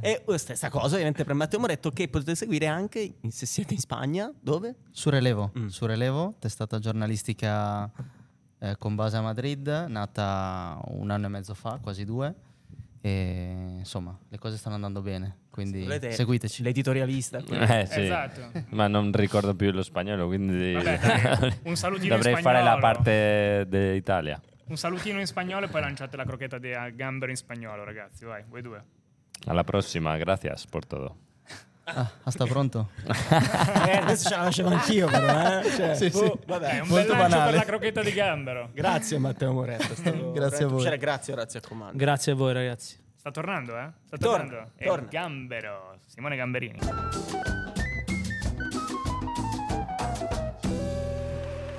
[0.00, 3.72] e uh, stessa cosa ovviamente per Matteo Moretto che potete seguire anche in- se siete
[3.74, 4.76] in Spagna, dove?
[4.90, 5.66] Su Relevo, Mm.
[5.68, 7.90] su Relevo, testata giornalistica
[8.60, 12.34] eh, con base a Madrid, nata un anno e mezzo fa, quasi due.
[13.02, 16.62] E insomma, le cose stanno andando bene, quindi Volete seguiteci.
[16.62, 17.38] L'editorialista.
[17.38, 18.02] Eh, sì.
[18.02, 18.52] Esatto.
[18.70, 23.64] Ma non ricordo più lo spagnolo, quindi Vabbè, un salutino in dovrei fare la parte
[23.66, 24.38] d'Italia.
[24.66, 28.26] Un salutino in spagnolo e poi lanciate la crocchetta di gambero in spagnolo, ragazzi.
[28.26, 28.84] Vai, voi due.
[29.46, 31.16] Alla prossima, gracias por todo.
[31.94, 32.90] Ah, hasta pronto.
[33.04, 35.70] eh, adesso ce la facevo anch'io però, eh?
[35.96, 36.68] Cioè, boh, vabbè.
[36.68, 38.70] È un molto bel per la crocchetta di gambero.
[38.72, 40.76] Grazie Matteo stato Grazie a voi.
[40.76, 41.96] piacere, Grazie Orazio Comando.
[41.96, 42.96] Grazie a voi ragazzi.
[43.16, 43.90] Sta tornando, eh?
[44.06, 44.70] Sta Torna, tornando.
[44.78, 45.02] Torna.
[45.02, 45.96] il gambero.
[46.06, 46.78] Simone Gamberini.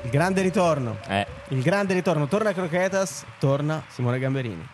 [0.04, 0.98] Il grande ritorno.
[1.08, 2.28] Eh, Il grande ritorno.
[2.28, 4.68] Torna Croquetas, torna Simone Gamberini.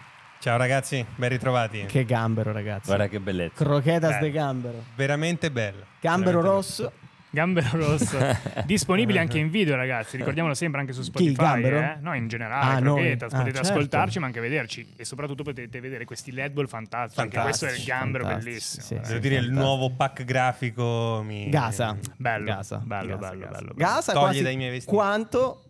[0.47, 1.83] Ciao ragazzi, ben ritrovati.
[1.87, 2.85] Che gambero, ragazzi.
[2.85, 3.65] Guarda che bellezza.
[3.65, 4.19] Croquetas Eh.
[4.19, 4.81] de gambero.
[4.95, 5.83] Veramente bello.
[5.99, 6.91] Gambero Veramente rosso.
[7.29, 8.17] Gambero rosso.
[8.63, 10.15] Disponibile anche in video, ragazzi.
[10.15, 11.33] Ricordiamolo sempre anche su Spotify.
[11.33, 11.79] Gambero?
[11.79, 11.97] eh?
[11.99, 12.79] No, in generale, Ah.
[12.79, 13.33] Croquetas.
[13.33, 13.71] Ah, potete certo.
[13.73, 14.93] ascoltarci, ma anche vederci.
[14.95, 17.19] E soprattutto potete vedere questi LED ball fantastici.
[17.19, 18.83] Anche questo è il gambero fantastici, bellissimo.
[18.85, 19.19] sì, veramente.
[19.19, 21.49] Devo dire, il nuovo pack grafico mi...
[21.49, 21.97] Gasa.
[22.15, 22.77] Bello, Gasa.
[22.77, 23.51] bello, Gasa, bello, Gasa.
[23.51, 23.73] bello, bello.
[23.75, 24.95] Gasa Toglie quasi dai miei vestiti.
[24.95, 25.61] Quanto?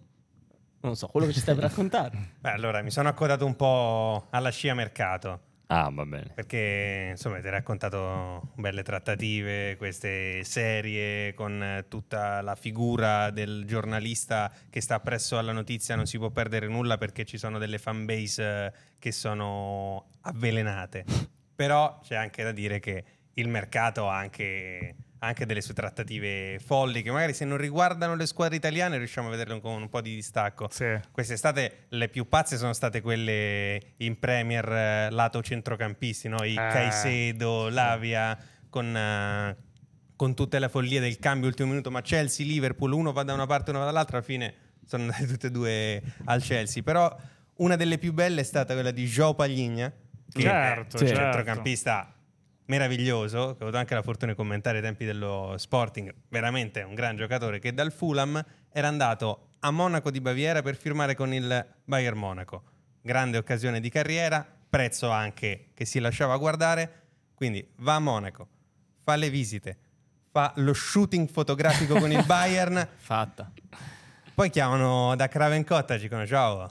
[0.82, 2.18] Non so, quello che ci stai per raccontare.
[2.40, 5.42] Beh, allora, mi sono accodato un po' alla scia mercato.
[5.70, 6.32] Ah, va bene.
[6.34, 14.50] Perché insomma ti ho raccontato belle trattative, queste serie con tutta la figura del giornalista
[14.70, 18.66] che sta presso alla notizia, non si può perdere nulla perché ci sono delle fanbase
[18.66, 21.04] eh, che sono avvelenate.
[21.54, 23.04] Però c'è anche da dire che
[23.34, 28.26] il mercato ha anche, anche delle sue trattative folli che magari se non riguardano le
[28.26, 30.68] squadre italiane riusciamo a vederle con un po' di distacco.
[30.72, 31.00] Sì.
[31.12, 36.44] Quest'estate le più pazze sono state quelle in Premier eh, lato centrocampisti, no?
[36.44, 38.38] i Caicedo, Lavia,
[38.70, 39.56] con, eh,
[40.16, 43.46] con tutte le follie del cambio ultimo minuto, ma Chelsea, Liverpool, uno va da una
[43.46, 44.54] parte e uno va dall'altra, alla fine
[44.86, 46.84] sono andate tutte e due al Chelsea.
[46.84, 47.16] Però
[47.58, 49.92] una delle più belle è stata quella di Joe Pagligna,
[50.32, 51.24] che Certo, è un certo.
[51.24, 52.12] centrocampista
[52.68, 56.94] meraviglioso, che ho avuto anche la fortuna di commentare ai tempi dello Sporting, veramente un
[56.94, 61.66] gran giocatore che dal Fulham era andato a Monaco di Baviera per firmare con il
[61.84, 62.64] Bayern Monaco.
[63.02, 67.04] Grande occasione di carriera, prezzo anche che si lasciava guardare,
[67.34, 68.48] quindi va a Monaco,
[69.04, 69.78] fa le visite,
[70.32, 73.52] fa lo shooting fotografico con il Bayern, Fatta.
[74.34, 76.70] poi chiamano da Craven Cottage, dicono ciao.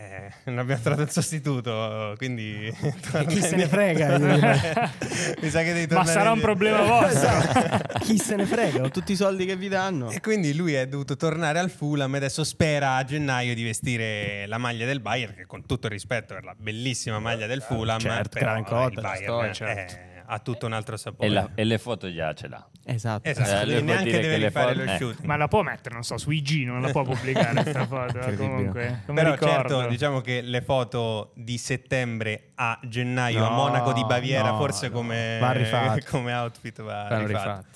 [0.00, 2.72] Eh, non abbiamo trovato il sostituto, quindi...
[3.26, 4.16] chi se ne frega.
[5.42, 7.08] Mi sa che devi Ma tornare sarà un problema vostro.
[7.08, 7.98] Esatto.
[7.98, 10.10] Chi se ne frega, con tutti i soldi che vi danno.
[10.10, 14.46] E quindi lui è dovuto tornare al Fulham e adesso spera a gennaio di vestire
[14.46, 17.98] la maglia del Bayern, che con tutto il rispetto per la bellissima maglia del Fulham,
[17.98, 20.17] certo, però gran il cotta, Bayern storia, eh, certo.
[20.30, 21.26] Ha tutto un altro sapore.
[21.28, 22.66] E, la- e le foto già ce l'ha.
[22.84, 23.28] Esatto.
[23.28, 24.96] Esatto, Eh, neanche deve le rifare foto- lo eh.
[24.98, 25.24] shooting.
[25.26, 28.18] Ma la può mettere, non so, su IG, non la può pubblicare questa foto.
[28.36, 29.54] Comunque, come Però ricordo.
[29.78, 34.56] certo, diciamo che le foto di settembre a gennaio a No, Monaco di Baviera no,
[34.58, 34.94] forse no.
[34.94, 35.38] come,
[36.10, 37.66] come outfit va rifatto.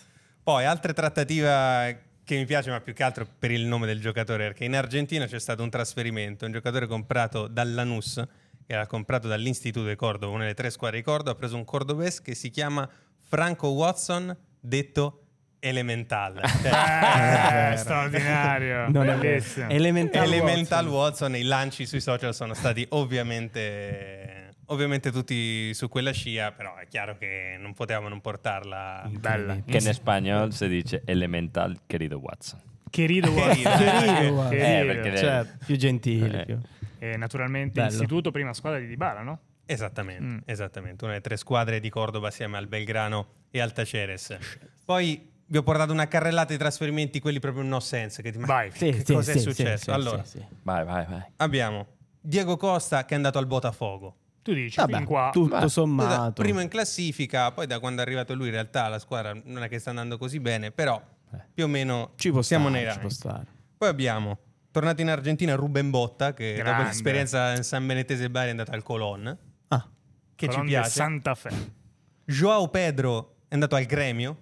[0.42, 4.44] Poi altre trattative che mi piace, ma più che altro per il nome del giocatore,
[4.48, 8.22] perché in Argentina c'è stato un trasferimento, un giocatore comprato dall'Anus,
[8.66, 11.64] che era comprato dall'Istituto di Cordova, una delle tre squadre di Cordova, ha preso un
[11.64, 12.88] cordobese che si chiama
[13.20, 15.18] Franco Watson, detto
[15.64, 16.40] Elemental.
[16.62, 18.88] Cioè, Eh, straordinario.
[18.90, 19.68] Non è bellissimo.
[19.70, 21.30] Elemental, Elemental Watson.
[21.30, 26.86] Watson, i lanci sui social sono stati ovviamente, ovviamente tutti su quella scia, però è
[26.88, 29.08] chiaro che non potevamo non portarla.
[29.12, 29.58] Bella.
[29.64, 32.60] Che in spagnolo si dice elemental querido Watson.
[32.90, 33.30] Querido.
[33.32, 33.62] Watson.
[33.76, 34.48] Querido, guarda.
[34.56, 34.92] Querido.
[34.92, 36.38] Eh, perché- Certo, più gentili.
[36.40, 36.44] Eh.
[36.44, 36.58] più-
[37.02, 37.88] E naturalte Bello.
[37.88, 39.40] istituto prima squadra di Dybala, no?
[39.66, 40.38] Esattamente, Mm.
[40.44, 44.36] esattamente, una delle tre squadre di Cordoba assieme al Belgrano e al Taceres.
[44.84, 48.22] Poi vi ho portato una carrellata di trasferimenti, quelli proprio no sense.
[48.22, 48.38] Che ti...
[48.38, 48.70] Vai.
[48.72, 49.84] che Sì, sì, cosa sì, è sì, successo?
[49.84, 50.46] sì, allora, sì, sì.
[50.62, 51.22] Vai, vai, vai.
[51.38, 51.86] abbiamo
[52.20, 54.16] Diego Costa che è andato al Botafogo.
[54.42, 55.30] Tu dici, Vabbè, fin qua.
[55.32, 56.40] tutto sommato.
[56.42, 59.68] Primo in classifica, poi da quando è arrivato lui in realtà la squadra non è
[59.68, 61.00] che sta andando così bene, però
[61.52, 63.18] più o meno ci può siamo stare, nei ci può rank.
[63.20, 63.46] stare.
[63.78, 64.38] Poi abbiamo
[64.72, 66.84] tornato in Argentina Ruben Botta che dopo Grande.
[66.84, 69.88] l'esperienza in San Benetese Bari è andato al Colon, Ah,
[70.34, 70.90] che ci Colón de piace.
[70.90, 71.50] Santa Fe.
[72.24, 74.38] Joao Pedro è andato al Gremio,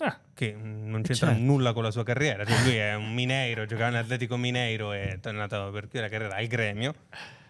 [0.00, 1.42] Ah, che mm, non c'entra Certo.
[1.42, 2.44] nulla con la sua carriera.
[2.44, 6.08] Cioè, lui è un Mineiro, giocava in Atletico Mineiro e è tornato per chiudere la
[6.10, 6.94] carriera al Gremio.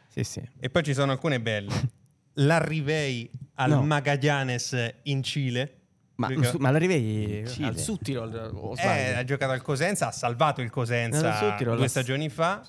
[0.08, 0.42] sì, sì.
[0.60, 1.96] E poi ci sono alcune belle.
[2.34, 3.82] L'Arrivei al No.
[3.82, 5.77] Magallanes in Cile.
[6.18, 7.68] Ma, ma l'arrivi Cile.
[7.68, 12.60] al Suttirol Eh, ha giocato al Cosenza, ha salvato il Cosenza due la- stagioni fa.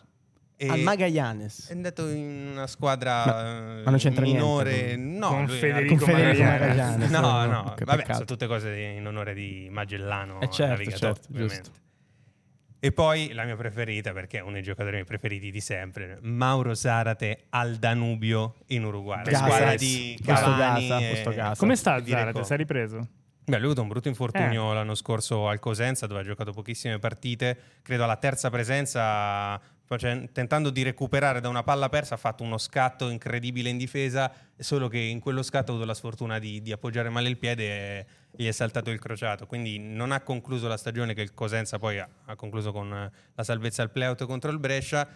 [0.62, 1.70] E Al Magallanes.
[1.70, 4.96] è andato in una squadra Ma- ma non c'entra minore.
[4.98, 7.10] niente No, Con Federico Con Federico Magallanes.
[7.10, 7.10] Magallanes.
[7.12, 8.14] No, no, che vabbè, peccato.
[8.14, 11.72] sono tutte cose in onore di Magellano, Eh, certo, certo, giusto.
[12.82, 16.74] E poi la mia preferita, perché è uno dei giocatori miei preferiti di sempre, Mauro
[16.76, 19.24] Zarate al Danubio in Uruguay.
[19.26, 19.44] La Gasa.
[19.46, 21.56] squadra di Questo Cavani Gasa, e- questo Gasa.
[21.60, 22.44] Come sta Zarate?
[22.44, 23.08] Si è ripreso?
[23.50, 24.74] Beh, lui ha avuto un brutto infortunio Eh.
[24.76, 27.58] l'anno scorso al Cosenza, dove ha giocato pochissime partite.
[27.82, 32.60] Credo alla terza presenza, face- tentando di recuperare da una palla persa, ha fatto uno
[32.60, 36.72] scatto incredibile in difesa, solo che in quello scatto ha avuto la sfortuna di, di
[36.72, 39.48] appoggiare male il piede e gli è saltato il crociato.
[39.48, 43.44] Quindi non ha concluso la stagione che il Cosenza poi ha, ha concluso con la
[43.44, 45.08] salvezza al playout contro il Brescia.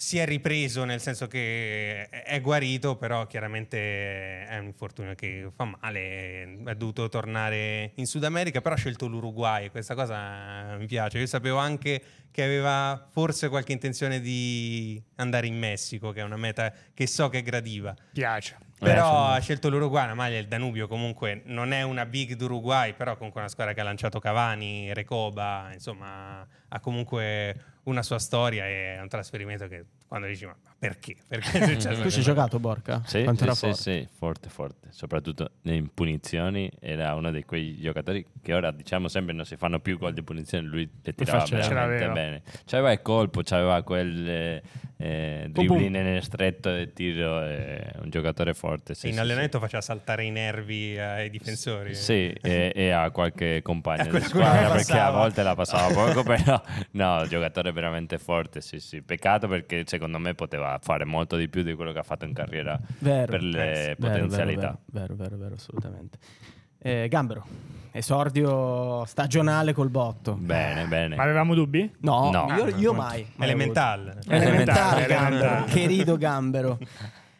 [0.00, 5.64] Si è ripreso nel senso che è guarito, però chiaramente è un infortunio che fa
[5.78, 6.62] male.
[6.64, 9.68] È dovuto tornare in Sud America, però ha scelto l'Uruguay.
[9.68, 11.18] Questa cosa mi piace.
[11.18, 16.38] Io sapevo anche che aveva forse qualche intenzione di andare in Messico, che è una
[16.38, 17.94] meta che so che gradiva.
[18.14, 18.56] Piace.
[18.78, 23.18] Però ha scelto l'Uruguay, la maglia del Danubio comunque non è una big d'Uruguay, però
[23.18, 28.98] comunque una squadra che ha lanciato Cavani, Recoba, insomma ha comunque una sua storia e
[29.00, 31.14] un trasferimento che quando dici ma perché?
[31.28, 32.02] Perché è successo?
[32.02, 33.02] Tu ci hai giocato, Borca?
[33.04, 33.80] Sì, Quanto sì, era sì, forte?
[33.80, 34.88] sì, forte, forte.
[34.90, 39.78] Soprattutto in punizioni era uno di quei giocatori che ora diciamo sempre non si fanno
[39.78, 42.42] più gol di punizione, lui le tirava veramente bene.
[42.64, 44.62] C'aveva il colpo, c'aveva quel eh,
[44.96, 48.94] eh, dribbling nel stretto e tiro, è un giocatore forte.
[48.94, 51.94] Sì, in sì, allenamento faceva saltare i nervi ai difensori.
[51.94, 56.60] Sì, e, e a qualche compagno di squadra perché a volte la passava poco, però
[56.92, 59.02] no, giocatore veramente forte, sì, sì.
[59.02, 62.32] Peccato perché secondo me poteva fare molto di più di quello che ha fatto in
[62.32, 63.30] carriera Vero.
[63.32, 63.80] per le Eh, sì.
[64.02, 64.78] Vero, potenzialità.
[64.86, 66.18] Vero, vero, vero, vero, assolutamente.
[66.82, 67.44] Eh, Gambero,
[67.92, 70.34] esordio stagionale col botto.
[70.34, 71.14] Bene, bene.
[71.16, 71.90] Ma avevamo dubbi?
[72.00, 72.46] No, No.
[72.56, 73.26] io, io Ah, mai.
[73.36, 74.18] mai Elemental.
[74.26, 75.64] Elementare, Gambero.
[75.64, 76.78] Querido Gambero.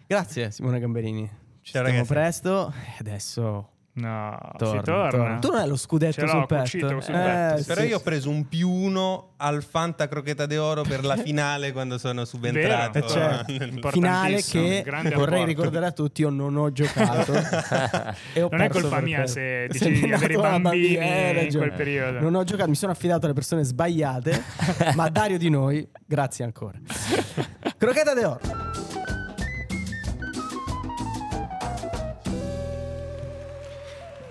[0.07, 1.31] Grazie Simone Gamberini.
[1.63, 2.73] Ci Ciao, vediamo presto.
[2.73, 5.09] E adesso No, torna, si torna.
[5.11, 5.39] torna.
[5.41, 7.01] Tu non hai lo scudetto Ce sul petto.
[7.01, 7.65] sul Eh, petto, sì.
[7.67, 11.99] Però io ho preso un più uno al Fanta Crocheta d'Oro per la finale quando
[11.99, 12.99] sono subentrato.
[12.99, 13.65] Eh.
[13.65, 15.45] Importantissimo, finale che vorrei apporto.
[15.45, 17.33] ricordare a tutti io non ho giocato
[18.33, 22.21] e ho Non è colpa mia se mi di avere bambini hai in quel periodo.
[22.21, 24.43] non ho giocato mi sono affidato alle persone sbagliate
[24.95, 26.79] ma a Dario di noi grazie ancora
[27.77, 28.25] crocheta de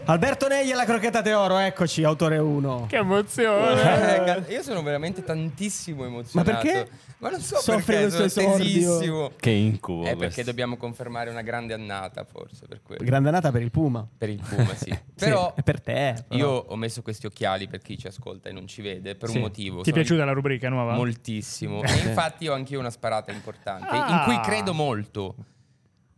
[0.09, 4.07] Alberto Negli alla crocheta de oro eccoci autore 1 Che emozione!
[4.49, 6.51] Eh, io sono veramente tantissimo emozionato.
[6.51, 6.89] Ma perché?
[7.19, 8.57] Ma non so Soffri perché, sono esordio?
[8.57, 9.31] tesissimo.
[9.39, 10.05] Che incubo.
[10.05, 13.03] È perché dobbiamo confermare una grande annata, forse, per quello.
[13.03, 14.89] grande annata per il Puma per il Puma, sì.
[15.19, 16.39] Sì, Però è per te però.
[16.39, 19.35] io ho messo questi occhiali per chi ci ascolta e non ci vede, per Sì.
[19.35, 19.81] un motivo.
[19.83, 20.93] Ti è piaciuta la rubrica nuova?
[20.95, 21.83] Moltissimo.
[21.83, 24.23] E infatti ho anch'io una sparata importante, in Ah.
[24.23, 25.35] cui credo molto.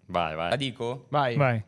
[0.05, 0.57] Vai, La vai.
[0.57, 1.05] dico?
[1.09, 1.63] vai Vai.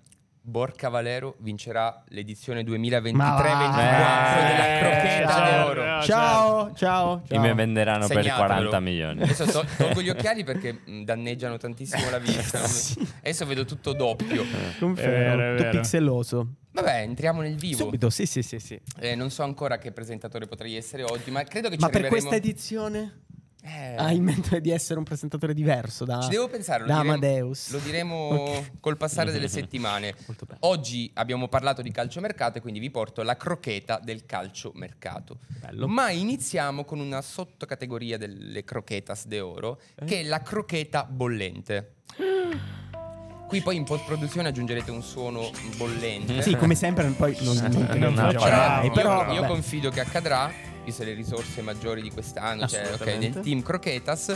[0.46, 3.42] Borca Valero vincerà l'edizione 2023-2024 Ma va.
[3.42, 5.64] della Eh, Crocheta ciao.
[5.66, 5.84] d'Oro.
[5.84, 8.46] Ah, ciao ciao E ciao mi venderanno per Segnatelo.
[8.48, 9.22] 40 milioni.
[9.24, 12.60] Adesso to- tolgo gli occhiali perché mh, danneggiano tantissimo la vista.
[12.60, 14.44] Adesso vedo tutto doppio.
[14.80, 15.80] Confermo, vero, è tutto vero.
[15.80, 16.48] pixelloso.
[16.72, 17.78] Vabbè, entriamo nel vivo.
[17.78, 18.78] Subito, sì, sì, sì, sì.
[19.00, 22.02] Eh, non so ancora che presentatore potrei essere oggi, ma credo che ci Ma per
[22.02, 22.28] arriveremo...
[22.30, 23.22] questa edizione
[23.66, 26.96] Eh, hai in mente di essere un presentatore diverso da, Ci devo pensare, lo da
[26.96, 27.72] diremo, Amadeus?
[27.72, 28.16] lo diremo
[28.60, 28.72] Ok.
[28.82, 30.14] col passare delle settimane.
[30.28, 30.60] Molto bene.
[30.64, 35.38] Oggi abbiamo parlato di calciomercato e quindi vi porto la crocheta del calciomercato.
[35.62, 35.88] Bello.
[35.88, 40.04] Ma iniziamo con una sottocategoria delle croquetas de oro, Eh?
[40.06, 41.94] che è la crocheta bollente.
[43.48, 46.42] Qui poi in post-produzione aggiungerete un suono bollente.
[46.42, 48.40] Sì, come sempre, poi non, non, Non non facciamo.
[48.40, 49.48] facciamo, io, però io vabbè.
[49.48, 50.52] confido che accadrà,
[50.84, 53.30] visto le risorse maggiori di quest'anno, cioè ok, Assolutamente.
[53.30, 54.36] nel team Croquetas.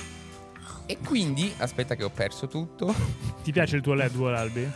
[0.86, 2.94] E quindi, aspetta che ho perso tutto,
[3.44, 4.70] Ti piace il tuo LED wall, Albi?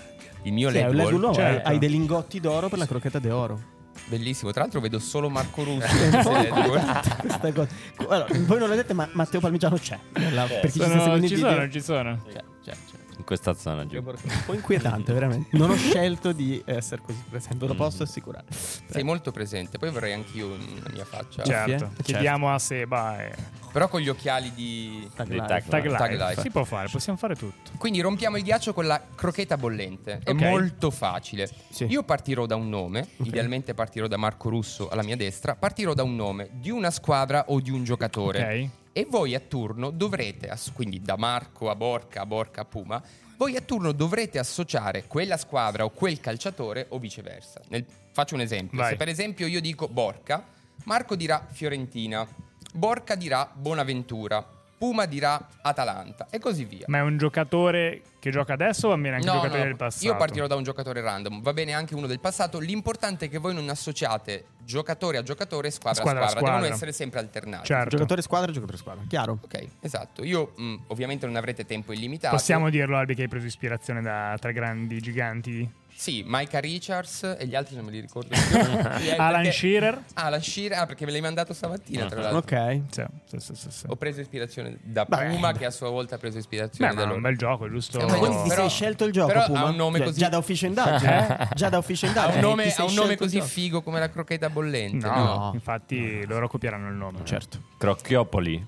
[0.44, 1.68] il mio Sì, LED wall, nuovo, certo.
[1.70, 3.62] hai, dei lingotti d'oro per la crocheta d'oro.
[4.08, 4.52] bellissimo.
[4.52, 5.86] Tra l'altro vedo solo Marco Russo.
[7.22, 7.70] Queste cose.
[7.98, 10.00] Allora, voi non lo vedete, ma Matteo Palmigiano c'è.
[10.14, 11.54] Nella- per chi ci sta Sono- seguendo ci in video.
[11.54, 12.24] sono, ci sono.
[12.28, 12.91] C'è, c'è, c'è.
[13.22, 13.98] In questa zona giù.
[14.04, 14.16] Un
[14.48, 15.56] po' inquietante, veramente.
[15.56, 18.46] Non ho scelto di essere così presente, lo posso assicurare.
[18.50, 21.44] Sei molto presente, poi vorrei anch'io la mia faccia.
[21.44, 21.70] Certo.
[21.78, 22.02] Certo.
[22.04, 23.34] Chiediamo a Seba e
[23.72, 25.08] Però con gli occhiali di...
[25.16, 25.46] Tag Di live.
[25.48, 25.98] tag Tag Life.
[25.98, 26.42] Tag Life.
[26.42, 27.72] Si può fare, possiamo fare tutto.
[27.78, 30.20] Quindi rompiamo il ghiaccio con la crocheta bollente.
[30.24, 30.42] È Ok.
[30.42, 31.48] molto facile.
[31.70, 31.86] Sì.
[31.86, 36.04] Io partirò da un nome, idealmente partirò da Marco Russo alla mia destra, partirò da
[36.04, 38.42] un nome di una squadra o di un giocatore.
[38.64, 38.70] Ok.
[38.94, 43.02] E voi a turno dovrete, quindi da Marco a Borca, a Borca a Puma,
[43.38, 47.62] voi a turno dovrete associare quella squadra o quel calciatore o viceversa.
[47.70, 48.78] Nel- faccio un esempio.
[48.78, 48.90] Vai.
[48.92, 50.46] Se per esempio io dico Borca,
[50.84, 52.28] Marco dirà Fiorentina,
[52.74, 54.46] Borca dirà Bonaventura,
[54.82, 56.86] Puma dirà Atalanta e così via.
[56.88, 59.76] Ma è un giocatore che gioca adesso o va bene anche No, giocatori no, del
[59.76, 60.06] passato?
[60.08, 62.58] Io partirò da un giocatore random, va bene anche uno del passato.
[62.58, 66.48] L'importante è che voi non associate giocatore a giocatore, squadra, Squadra a a squadra.
[66.48, 66.62] squadra.
[66.62, 67.66] Devono essere sempre alternati.
[67.68, 67.90] Certo.
[67.90, 69.04] Giocatore squadra, giocatore squadra.
[69.08, 69.38] Chiaro?
[69.44, 70.24] Ok, esatto.
[70.24, 72.36] Io mh, ovviamente non avrete tempo illimitato.
[72.36, 75.72] Possiamo dirlo, Albi, che hai preso ispirazione da tre grandi giganti?
[76.02, 78.58] Sì, Micah Richards e gli altri non me li ricordo più.
[78.58, 80.02] Eh, Alan perché- Shearer?
[80.16, 82.40] Ah, Alan Shearer, ah, perché me l'hai mandato stamattina, tra l'altro.
[82.40, 82.82] Ok.
[82.90, 83.86] Sì, sì, sì, sì, sì.
[83.88, 85.60] Ho preso ispirazione da Beh, Puma, beh.
[85.60, 87.18] che a sua volta ha preso ispirazione Beh, da ma è loro.
[87.18, 88.00] un bel gioco, giusto?
[88.00, 89.64] È un bel Quindi ti Però- sei scelto il gioco, però ha Puma?
[89.66, 91.50] un nome Cioè, così- Già da ufficio indagine?
[91.54, 92.36] Già da ufficio Ha indagine?
[92.38, 95.06] un nome, ha un nome così figo come la crocheta bollente.
[95.06, 95.52] No, no?
[95.54, 97.20] infatti loro copieranno il nome.
[97.26, 97.62] Certo.
[97.78, 98.66] Crocchiopoli.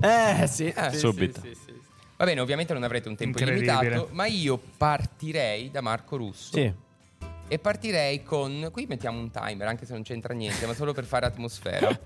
[0.00, 0.66] Eh, sì.
[0.66, 1.40] Eh, sì, subito.
[1.40, 1.82] sì, sì, sì.
[2.16, 6.72] Va bene, ovviamente non avrete un tempo illimitato, ma io partirei da Marco Russo Sì.
[7.48, 8.68] e partirei con...
[8.70, 11.88] Qui mettiamo un timer, anche se non c'entra niente, ma solo per fare atmosfera.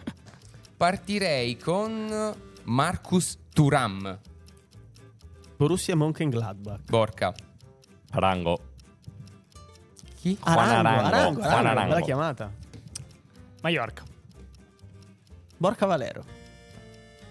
[0.77, 2.35] partirei con
[2.65, 4.19] Marcus Turam.
[5.57, 6.81] Borussia Mönchengladbach.
[6.89, 7.35] Borca.
[8.13, 8.61] Arango.
[10.21, 10.37] Chi?
[10.41, 11.89] Juan Arango, Arango, Arango, Juan Arango, Arango.
[11.95, 12.53] bella chiamata.
[13.61, 14.03] Mallorca.
[15.57, 16.25] Borca Valero.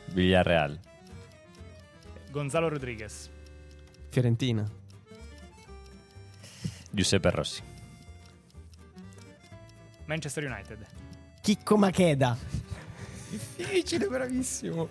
[0.07, 0.79] Villarreal.
[2.37, 3.31] Gonzalo Rodriguez.
[4.09, 4.63] Fiorentina.
[6.91, 7.63] Giuseppe Rossi.
[10.05, 10.85] Manchester United.
[11.41, 12.37] Chicco Macheda.
[13.29, 14.87] Difficile, bravissimo.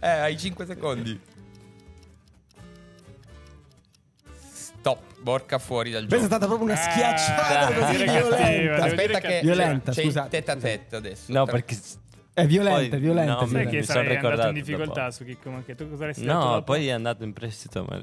[0.00, 1.20] Eh, hai 5 secondi.
[4.50, 6.34] Stop, Borca fuori dal Questa è gioco.
[6.36, 8.84] stata proprio una Eh, schiacciata devo così cattiva, violenta.
[8.86, 10.28] Aspetta che che- Violenta, c'è scusate.
[10.30, 11.32] testa a testa adesso.
[11.32, 11.78] No, Tra- perché...
[12.36, 13.32] È violenta, Poi- è violenta.
[13.32, 13.70] no, è Sai violenta.
[13.70, 15.10] che sarei andato in ricordato difficoltà dopo.
[15.12, 15.74] su Chicco Macchia?
[15.74, 16.62] Tu cosa stato No, dopo?
[16.64, 17.86] poi è andato in prestito.
[17.88, 17.98] Ma...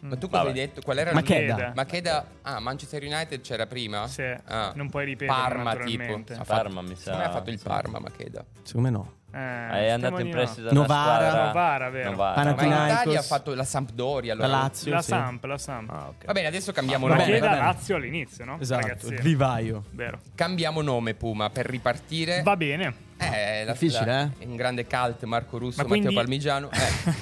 [0.00, 0.48] Ma tu cosa Vabbè.
[0.48, 0.80] hai detto?
[0.80, 1.66] Qual era Macheda.
[1.68, 2.26] il Macheda.
[2.42, 4.08] Ah, Manchester United c'era prima?
[4.08, 4.72] Sì, Ah.
[4.74, 6.02] non puoi ripetere Parma tipo.
[6.02, 7.60] Ha Parma, fatto, mi secondo me ha sa- fatto il.
[7.62, 8.44] Parma Macheda.
[8.62, 9.12] Secondo me no.
[9.30, 9.38] Eh,
[9.86, 10.32] È andato in no.
[10.32, 11.44] prestito una Novara.
[11.46, 12.10] Novara, vero.
[12.10, 12.42] Novara.
[12.42, 13.00] Ma in Panathinaikos.
[13.02, 14.34] Italia ha fatto la Sampdoria.
[14.34, 14.60] La Allora.
[14.62, 14.92] Lazio.
[14.92, 15.08] La sì.
[15.10, 15.90] Samp, la Samp.
[15.90, 16.24] Ah, ok.
[16.24, 17.38] Va bene, adesso cambiamo che nome.
[17.38, 17.56] da bene.
[17.60, 18.58] Lazio all'inizio, no?
[18.60, 18.86] Esatto.
[18.86, 19.20] Ragazzino.
[19.22, 19.84] Vivaio.
[19.90, 20.18] Vero.
[20.34, 22.42] Cambiamo nome, Puma, per ripartire.
[22.42, 23.06] Va bene.
[23.18, 24.46] Eh, la, Difficile, la- eh?
[24.46, 26.70] Un grande cult, Marco Russo, Ma Matteo quindi- Parmigiano.
[26.70, 27.12] Eh,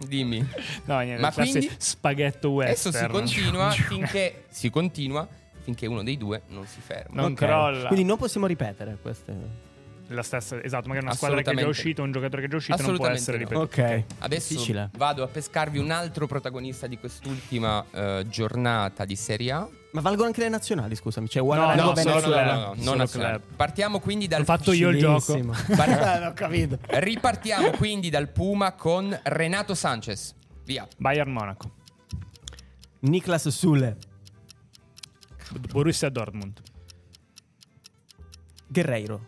[0.06, 0.46] dimmi.
[0.84, 1.20] No, niente.
[1.20, 3.06] Ma quindi- spaghetto Adesso western.
[3.06, 5.28] si continua finché si continua
[5.62, 7.20] finché uno dei due non si ferma.
[7.22, 7.38] Non Ok.
[7.38, 7.86] crolla.
[7.88, 9.72] Quindi non possiamo ripetere queste.
[10.08, 12.56] La stessa, esatto, magari una squadra che è già uscito, un giocatore che è già
[12.56, 13.44] uscito non può essere no.
[13.48, 13.80] ripetuto.
[13.80, 14.04] Ok.
[14.18, 14.90] Adesso Difficile.
[14.96, 19.68] vado a pescarvi un altro protagonista di quest'ultima eh, giornata di Serie A.
[19.92, 21.26] Ma valgono anche le nazionali, scusami.
[21.28, 22.46] C'è Juan No, no, solo club.
[22.46, 23.38] no, non Solo nazionale.
[23.38, 23.56] club.
[23.56, 25.38] Partiamo quindi dal Ho fatto io il gioco.
[25.74, 25.88] Par-
[26.22, 26.78] Eh, ho capito.
[26.86, 30.34] Ripartiamo quindi dal Puma con Renato Sanchez.
[30.64, 30.86] Via.
[30.98, 31.70] Bayern Monaco.
[33.00, 33.96] Niklas Sule.
[35.70, 36.60] Borussia Dortmund.
[38.66, 39.24] Guerreiro.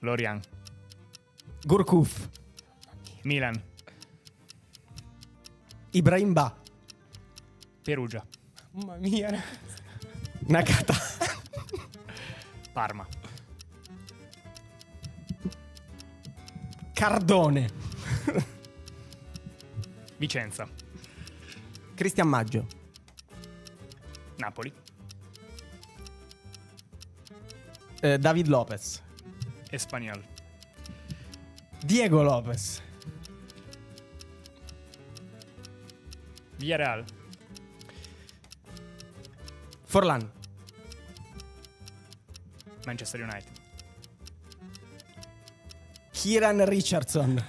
[0.00, 0.48] Lorient.
[1.64, 2.28] Gurkuf.
[3.24, 3.62] Milan.
[5.92, 6.54] Ibrahim Ba.
[7.82, 8.22] Perugia.
[8.72, 9.42] Mamma mia.
[10.48, 10.94] Nakata.
[12.72, 13.06] Parma.
[16.92, 17.68] Cardone.
[20.18, 20.68] Vicenza.
[21.94, 22.66] Cristian Maggio.
[24.36, 24.72] Napoli.
[28.00, 29.02] Eh, David Lopez.
[29.70, 30.22] Espanyol.
[31.84, 32.82] Diego Lopez.
[36.58, 37.04] Villarreal.
[39.84, 40.30] Forlan.
[42.86, 43.50] Manchester United.
[46.12, 47.42] Kieran Richardson.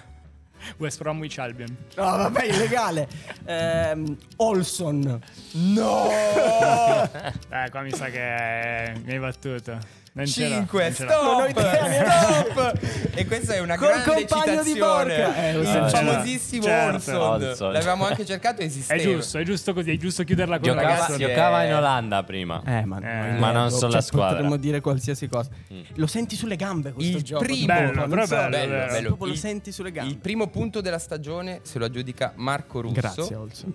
[0.77, 1.75] West Bromwich Albion.
[1.95, 3.07] No, vabbè, illegale.
[3.45, 5.21] Ehm, Olson.
[7.49, 9.79] Eh, qua mi sa che mi hai battuto.
[10.17, 11.11] Non ce l'ho, 5, non ce l'ho.
[11.21, 12.79] Non ho stop, stop.
[13.13, 15.47] E questa è una Col grande compagno di citazione.
[15.49, 16.95] Eh, il so, famosissimo certo.
[16.95, 17.15] Olson.
[17.43, 17.71] Olson.
[17.71, 19.01] L'avevamo anche cercato e È esisteva.
[19.03, 21.17] giusto, è giusto così, è giusto chiuderla con Giocava, ragazzo.
[21.17, 22.61] giocava eh, in Olanda prima.
[22.65, 24.33] Eh, ma, Eh, ma non sulla cioè, squadra.
[24.35, 25.49] Potremmo dire qualsiasi cosa.
[25.95, 27.43] Lo senti sulle gambe questo Il gioco.
[27.43, 29.15] primo- Bello, so, bello, bello, bello.
[29.19, 30.09] Lo Il- senti sulle gambe.
[30.11, 32.93] Il primo punto della stagione se lo aggiudica Marco Russo.
[32.93, 33.73] Grazie, Olson.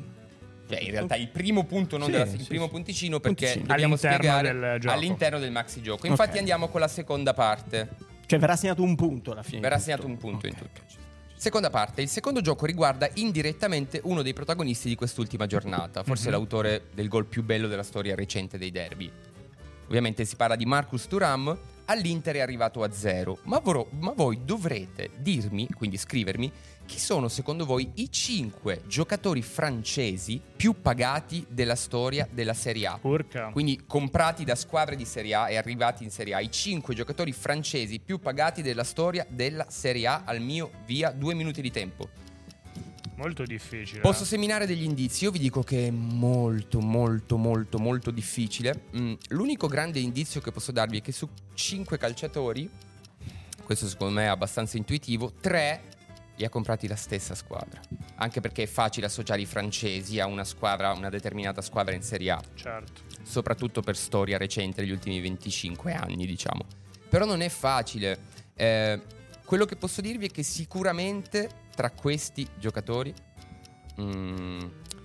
[0.77, 3.67] Cioè, in realtà il primo punto, non Sì, della- il primo punticino, perché Punticino.
[3.67, 6.07] dobbiamo All'interno spiegare del all'interno del maxi gioco.
[6.07, 6.39] Infatti, Ok.
[6.39, 7.89] andiamo con la seconda parte.
[8.27, 9.61] Cioè, verrà segnato un punto alla fine.
[9.61, 10.13] Verrà di segnato tutto.
[10.15, 10.59] un punto in Ok.
[10.59, 10.81] tutto.
[11.35, 16.85] Seconda parte, il secondo gioco riguarda indirettamente uno dei protagonisti di quest'ultima giornata, forse l'autore
[16.95, 19.11] del gol più bello della storia recente dei derby.
[19.89, 24.41] Ovviamente si parla di Marcus Thuram, all'Inter è arrivato a zero, ma, voro- ma voi
[24.45, 26.53] dovrete dirmi, quindi scrivermi,
[26.87, 32.99] chi sono secondo voi i 5 giocatori francesi più pagati della storia della Serie A?
[33.01, 33.51] Urca.
[33.51, 36.41] Quindi comprati da squadre di Serie A e arrivati in Serie A.
[36.41, 41.35] I 5 giocatori francesi più pagati della storia della Serie A al mio via due
[41.35, 42.09] minuti di tempo.
[43.23, 44.01] Molto difficile.
[44.01, 45.23] Posso seminare degli indizi?
[45.23, 48.87] Io vi dico che è molto, molto, molto, molto difficile.
[48.97, 52.69] Mm, l'unico grande indizio che posso darvi è che su 5 calciatori,
[53.63, 55.83] questo secondo me è abbastanza intuitivo, 3
[56.35, 57.81] li ha comprati la stessa squadra.
[58.17, 62.33] Anche perché è facile associare i francesi a una squadra, una determinata squadra in Serie
[62.33, 63.03] A Certo.
[63.23, 66.65] soprattutto per storia recente degli ultimi 25 anni, diciamo.
[67.09, 68.19] Però non è facile.
[68.57, 69.01] Eh,
[69.45, 73.13] quello che posso dirvi è che sicuramente tra questi giocatori
[74.01, 74.61] mm,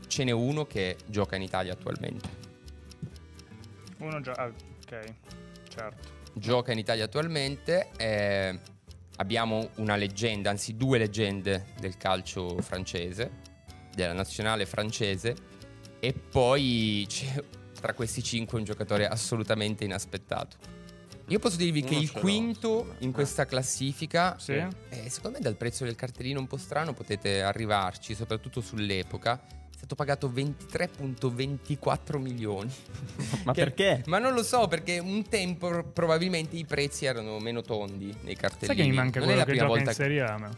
[0.07, 2.29] ce n'è uno che gioca in Italia attualmente.
[3.99, 4.31] Uno già.
[4.33, 5.13] ah, ok.
[5.69, 6.15] Certo.
[6.33, 7.89] Gioca in Italia attualmente.
[7.97, 8.59] eh,
[9.17, 13.31] abbiamo una leggenda, anzi due leggende del calcio francese,
[13.93, 15.35] della nazionale francese.
[15.99, 17.43] E poi c'è
[17.79, 20.76] tra questi cinque un giocatore assolutamente inaspettato.
[21.29, 24.53] Io posso dirvi che il quinto in questa classifica, Sì?
[24.53, 29.75] eh, secondo me dal prezzo del cartellino un po' strano potete arrivarci, soprattutto sull'epoca, è
[29.75, 32.71] stato pagato 23.24 milioni.
[33.43, 34.03] Ma Che- perché?
[34.05, 38.65] Ma non lo so, perché un tempo probabilmente i prezzi erano meno tondi nei cartellini.
[38.67, 40.37] Sai che mi manca non quello che gioca volta in Serie A?
[40.37, 40.55] ma-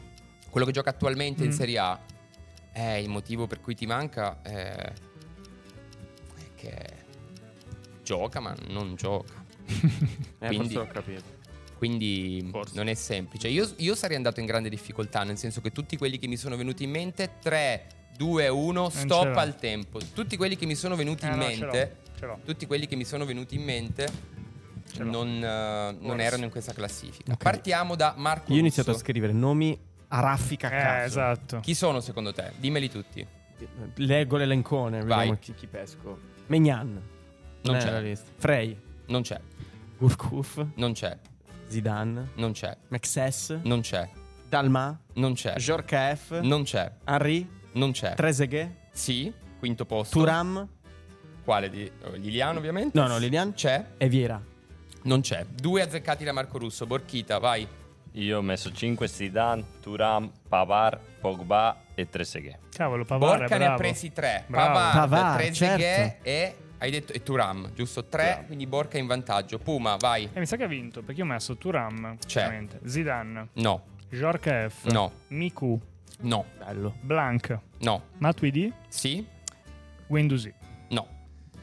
[0.51, 1.53] quello che gioca attualmente in Mm.
[1.53, 1.99] Serie A.
[2.73, 4.93] Eh, il motivo per cui ti manca è, è
[6.55, 6.85] che
[8.03, 9.38] gioca, ma non gioca.
[10.41, 11.37] Eh, Quindi- forse ho capito.
[11.77, 12.73] Quindi Forse.
[12.75, 13.47] non è semplice.
[13.47, 16.57] Io, io sarei andato in grande difficoltà, nel senso che tutti quelli che mi sono
[16.57, 19.99] venuti in mente, 3, 2, 1, ce stop al tempo.
[20.13, 22.39] Tutti quelli che mi sono venuti Eh, in no, ce mente, l'ho, ce l'ho.
[22.43, 24.07] tutti quelli che mi sono venuti in mente
[24.97, 27.31] non, eh, non erano in questa classifica.
[27.31, 27.43] Ok.
[27.43, 29.05] Partiamo da Marco Io ho iniziato a Russo.
[29.05, 29.77] scrivere nomi
[30.09, 31.05] a raffica a Eh, caso.
[31.05, 31.59] esatto.
[31.61, 32.51] Chi sono secondo te?
[32.57, 33.25] Dimmeli tutti.
[33.95, 35.17] Leggo l'elencone, Vai.
[35.27, 36.19] vediamo chi, chi pesco.
[36.47, 37.01] Megnan.
[37.61, 37.85] Non è c'è.
[37.85, 38.29] nella lista.
[38.37, 38.77] Frey.
[39.09, 39.39] Non c'è,
[39.97, 40.65] Gurkuf.
[40.75, 41.17] non c'è,
[41.67, 42.29] Zidane.
[42.35, 43.59] non c'è, Maxès.
[43.63, 44.07] non c'è,
[44.47, 44.99] Dalma.
[45.13, 46.39] non c'è, Jorkaef.
[46.41, 47.47] non c'è, Henry.
[47.73, 48.13] non c'è.
[48.13, 48.69] Trezeguet.
[48.91, 50.17] Sì, quinto posto.
[50.17, 50.67] Turam.
[51.43, 52.99] Quale di oh, Liliano ovviamente?
[52.99, 53.53] No, no, Lilian.
[53.53, 53.83] C'è?
[53.97, 54.39] E Viera.
[55.03, 55.45] Non c'è.
[55.49, 56.85] Due azzeccati da Marco Russo.
[56.85, 57.67] Borchita, vai.
[58.13, 62.57] Io ho messo 5 Zidane, Turam, Pavar, Pogba e Trezeguet.
[62.75, 64.43] Cavolo, Pavard è Borca ne ha presi tre.
[64.47, 64.73] Bravo.
[64.73, 66.27] Pavard, Pavard, Trezeguet certo.
[66.27, 68.05] e hai detto e Turam, giusto?
[68.05, 68.45] Tre, Turam.
[68.47, 69.59] quindi Borca in vantaggio.
[69.59, 70.29] Puma, vai.
[70.33, 72.65] E mi sa che ha vinto perché io ho messo Turam, C'è.
[72.85, 75.11] Zidane, No, Jorkaef, No.
[75.27, 75.79] Miku,
[76.21, 76.95] no, Bello.
[77.01, 78.03] Blanc, no.
[78.17, 79.25] Matuidi, Sì?
[80.07, 80.53] Guendouzi.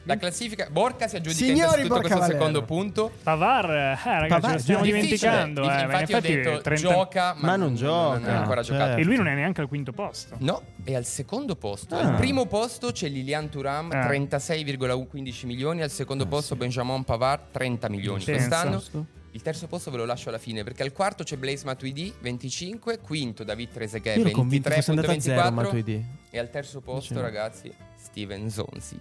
[0.07, 2.37] La classifica Borca si aggiudica Signori Borca questo Valero.
[2.39, 3.11] secondo punto.
[3.21, 4.85] Pavard, eh ragazzi, Pavard, lo stiamo già.
[4.91, 5.61] dimenticando.
[5.61, 8.63] Eh, Inf- ma infatti ho detto 30 gioca, ma, Ma non Non gioca, ha ancora
[8.63, 8.81] certo.
[8.81, 9.01] giocato.
[9.01, 10.35] E lui non è neanche al quinto posto.
[10.39, 11.99] No, e al secondo posto, Ah.
[11.99, 14.05] al primo posto c'è Lilian Turam, Ah.
[14.07, 18.23] 36,15 milioni, al secondo posto Benjamin Pavard, 30 milioni.
[18.23, 18.47] Pensa.
[18.47, 22.11] Quest'anno il terzo posto ve lo lascio alla fine, perché al quarto c'è Blaise Matuidi,
[22.21, 26.05] 25, quinto David Trezeguet, Io ero convinto fosse andato a zero 23,24 Matuidi.
[26.31, 27.21] e al terzo posto, Dicevo.
[27.21, 28.97] ragazzi, Steven Zonzi.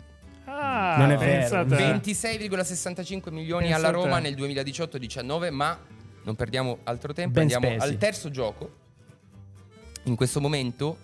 [0.48, 1.64] Ah, Non è vero.
[1.64, 2.00] pensate.
[2.00, 3.94] 26,65 milioni Pensa alla te.
[3.94, 5.76] Roma nel 2018-19, ma
[6.22, 7.82] non perdiamo altro tempo, Ben andiamo spesi.
[7.92, 8.70] al terzo gioco.
[10.04, 10.96] In questo momento,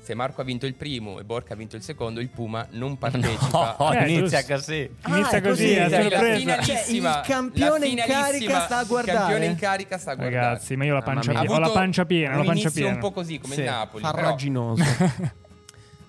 [0.00, 2.96] se Marco ha vinto il primo e Borca ha vinto il secondo, il Puma non
[2.98, 3.76] partecipa.
[3.84, 4.90] Oh, Eh, inizia così.
[5.08, 8.78] Inizia Ah, è così, così, cioè, la finalissima, Cioè, il campione la in carica sta
[8.78, 9.12] a guardare.
[9.12, 10.42] Il campione in carica sta a guardare.
[10.44, 11.52] Ragazzi, ma io ho la pancia piena.
[11.54, 12.92] Ho la pancia piena, ho la un pancia piena.
[12.94, 14.02] un po' così come Sì, il Napoli.
[14.02, 14.82] però- farraginoso.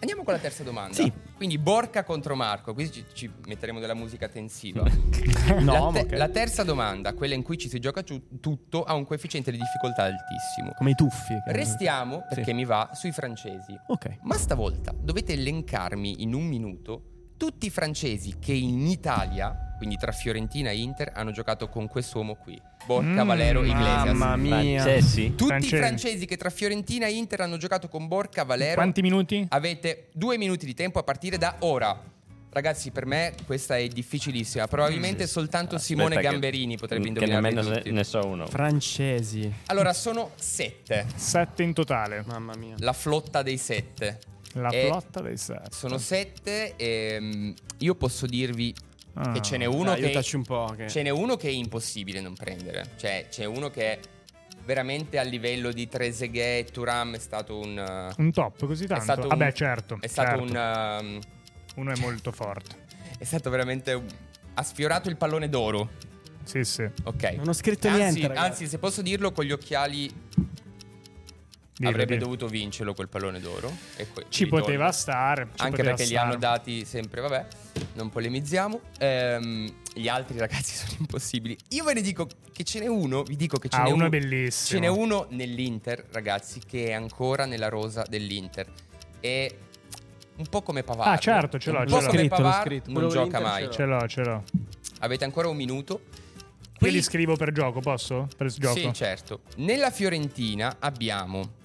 [0.05, 0.93] Andiamo con la terza domanda.
[0.93, 1.11] Sì.
[1.35, 4.83] Quindi Borca contro Marco, qui ci, ci metteremo della musica tensiva.
[5.61, 6.11] no, la, te- ok.
[6.11, 9.57] la terza domanda, quella in cui ci si gioca ciu- tutto, ha un coefficiente di
[9.57, 10.73] difficoltà altissimo.
[10.77, 11.33] Come i tuffi.
[11.47, 12.35] Restiamo, Sì.
[12.35, 13.75] perché mi va, sui francesi.
[13.87, 14.17] Ok.
[14.21, 17.01] Ma stavolta dovete elencarmi in un minuto
[17.37, 22.35] tutti i francesi che in Italia, quindi tra Fiorentina e Inter, hanno giocato con quest'uomo
[22.35, 22.59] qui.
[22.85, 24.15] Borca, Mm, Valero, Iglesias.
[24.15, 24.81] Mamma mia.
[24.81, 25.29] Francesi.
[25.35, 25.75] Tutti Francesi.
[25.75, 29.45] i francesi che tra Fiorentina e Inter hanno giocato con Borca, Valero, Quanti minuti?
[29.49, 32.13] avete due minuti di tempo a partire da ora.
[32.51, 34.65] Ragazzi, per me questa è difficilissima.
[34.67, 38.45] Probabilmente soltanto Simone Aspetta che- Gamberini potrebbe Che indovinarli nemmeno ne so uno.
[38.45, 39.51] Francesi.
[39.65, 41.05] Allora, sono sette.
[41.15, 42.23] Sette in totale.
[42.25, 42.75] Mamma mia.
[42.77, 44.19] La flotta dei sette.
[44.57, 45.69] La E flotta dei sette.
[45.71, 48.73] Sono sette e mm, io posso dirvi
[49.17, 49.31] Ah.
[49.31, 50.73] che ce n'è uno Dai, che aiutaci un po'.
[50.75, 50.89] Che...
[50.89, 52.83] ce n'è uno che è impossibile non prendere.
[52.97, 53.99] Cioè, c'è uno che è
[54.65, 59.03] veramente a livello di Trezeguet e Turam è stato un uh, Un top così tanto?
[59.03, 59.97] stato un- Vabbè, certo.
[60.01, 60.43] è stato certo.
[60.43, 61.19] un um,
[61.75, 62.75] Uno è molto forte.
[63.17, 64.05] è stato veramente un-
[64.55, 65.91] ha sfiorato il pallone d'oro.
[66.43, 66.85] Sì, sì.
[67.05, 67.23] Ok.
[67.37, 68.47] Non ho scritto anzi, niente, ragazzi.
[68.49, 70.11] Anzi, se posso dirlo, con gli occhiali
[71.77, 72.25] Dillo, avrebbe dillo.
[72.25, 73.69] dovuto vincerlo quel pallone d'oro.
[73.97, 75.47] E que- Ci poteva stare.
[75.55, 76.27] ci Anche poteva perché li stare.
[76.29, 77.45] hanno dati sempre, vabbè,
[77.95, 78.79] non polemizziamo.
[78.99, 81.57] Ehm, gli altri ragazzi sono impossibili.
[81.69, 83.95] Io ve ne dico che ce n'è uno, vi dico che ce Ah, n'è uno
[83.95, 84.05] uno.
[84.05, 84.79] è bellissimo.
[84.79, 88.67] Ce n'è uno nell'Inter, ragazzi, che è ancora nella rosa dell'Inter.
[89.19, 89.53] È
[90.37, 91.11] un po' come Pavard.
[91.11, 92.05] Ah, certo, ce l'ho, Un ce po' l'ho.
[92.07, 92.83] come Scritto, Pavard, scritto.
[92.91, 93.67] non Quello gioca mai.
[93.71, 94.43] ce l'ho, ce l'ho.
[94.99, 96.01] Avete ancora un minuto.
[96.77, 98.27] Qui Qui li scrivo per gioco, posso?
[98.35, 98.75] Per gioco?
[98.77, 99.41] Sì, certo.
[99.57, 101.63] Nella Fiorentina abbiamo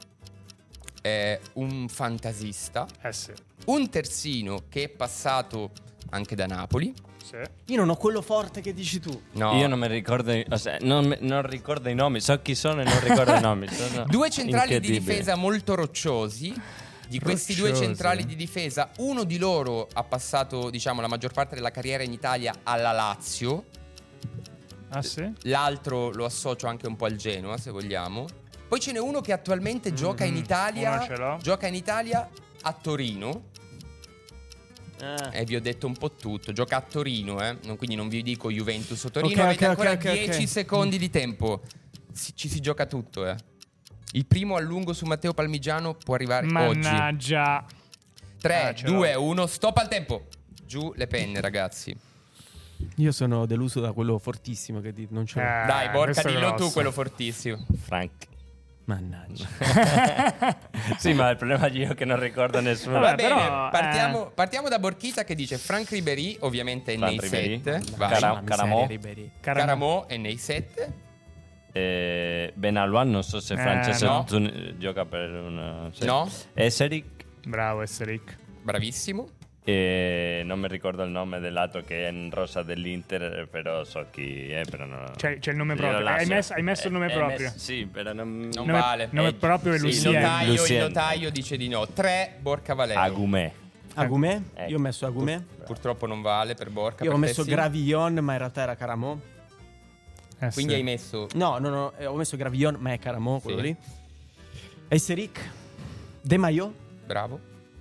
[1.02, 3.32] eh, un fantasista, Eh sì.
[3.66, 5.70] un terzino che è passato
[6.10, 6.92] anche da Napoli.
[7.24, 7.36] Sì.
[7.66, 9.22] Io non ho quello forte che dici tu.
[9.32, 12.40] No, Io non mi ricordo, i- o sea, non, mi- non ricordo i nomi, so
[12.42, 13.68] chi sono e non ricordo i nomi.
[13.68, 14.98] Sono Due centrali di incredibili.
[14.98, 16.52] difesa molto rocciosi.
[17.10, 17.86] Di questi due Rocciosi.
[17.86, 22.12] centrali di difesa, uno di loro ha passato, diciamo, la maggior parte della carriera in
[22.12, 23.64] Italia alla Lazio.
[24.90, 25.28] Ah sì?
[25.42, 28.26] L'altro lo associo anche un po' al Genoa, se vogliamo.
[28.70, 30.92] Poi ce n'è uno che attualmente gioca in Mm, Italia.
[30.94, 31.38] uno ce l'ho.
[31.42, 32.30] Gioca in Italia
[32.62, 33.48] a Torino.
[35.02, 35.40] Eh.
[35.40, 36.52] E vi ho detto un po' tutto.
[36.52, 37.56] Gioca a Torino, eh?
[37.64, 39.32] Non- quindi non vi dico Juventus o Torino.
[39.32, 40.48] Ok, Avete ok, ancora ok, ok, 10 ok.
[40.48, 41.62] secondi di tempo.
[42.12, 43.34] Si- ci si gioca tutto, eh.
[44.12, 46.52] Il primo a lungo su Matteo Palmigiano può arrivare oggi.
[46.52, 47.64] Mannaggia.
[48.40, 48.92] 3, Ah, ce l'ho.
[48.92, 50.26] 2, 1, stop al tempo.
[50.64, 51.96] Giù le penne, ragazzi.
[52.96, 55.44] Io sono deluso da quello fortissimo che dite, non ce l'ho.
[55.46, 57.66] Eh, Dai, Borca, è dillo tu quello fortissimo.
[57.82, 58.28] Frank.
[58.94, 59.46] Mannaggia.
[60.98, 62.98] sì, ma il problema è io che non ricordo nessuno.
[62.98, 63.70] Vabbè, Va bene, però, eh.
[63.70, 67.60] partiamo, partiamo da Borchita che dice Frank Ribéry, ovviamente è Frank nei Ribéry.
[67.62, 67.96] 7.
[67.96, 68.10] Vai.
[68.10, 68.88] Cara- Caramo.
[69.40, 70.08] Caramo.
[70.08, 70.92] È nei 7.
[71.72, 74.24] Eh, Benaluan, non so se Eh, Francesco no.
[74.26, 75.88] Zun- gioca per una...
[75.92, 76.04] sì.
[76.04, 76.28] No.
[76.54, 77.06] Eseric.
[77.46, 78.36] Bravo, Esseric.
[78.62, 79.28] Bravissimo.
[79.62, 84.50] E non mi ricordo il nome dell'altro che è in rosa dell'Inter, però so chi
[84.50, 84.62] è.
[84.68, 85.12] Però non...
[85.16, 86.06] C'è- c'è il nome proprio.
[86.06, 87.38] Hai messo- hai messo il nome Eh, proprio?
[87.48, 88.38] messo- sì, però non...
[88.52, 89.08] Non Nome- vale.
[89.12, 90.12] nome Eh, proprio è sì, Il Lucien.
[90.14, 90.80] notaio, il Lucien.
[90.82, 91.86] notaio dice di no.
[91.86, 93.00] 3, Borca Valero.
[93.00, 93.52] Agumè.
[93.94, 94.40] Agumè?
[94.54, 94.70] Ecco.
[94.70, 95.42] Io ho messo Agumè.
[95.66, 97.04] Purtroppo non vale per Borca.
[97.04, 97.50] Io ho per te messo sì.
[97.50, 99.20] Gravillon, ma in realtà era Caramo.
[100.38, 100.78] Eh, Quindi sì.
[100.78, 103.76] hai messo No, no, no, eh, ho messo Gravillon, ma è Caramo, quello lì.
[104.88, 105.38] Esseric,
[106.22, 106.72] De Maio
[107.04, 107.38] bravo.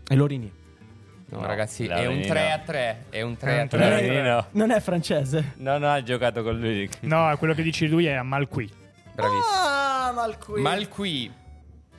[0.07, 0.51] e Lorini.
[1.32, 2.27] No, No, ragazzi, è un Laurenino.
[2.34, 3.03] 3 a 3.
[3.09, 3.77] È un 3 È a un 3.
[3.77, 4.45] tre a Laurenino.
[4.51, 5.53] Non è francese.
[5.57, 6.89] No, no, ha giocato con lui.
[7.01, 8.69] No, quello che dici lui è a Malqui.
[9.13, 9.45] Bravissimo.
[9.55, 10.61] Ah, Malqui.
[10.61, 11.32] Malqui,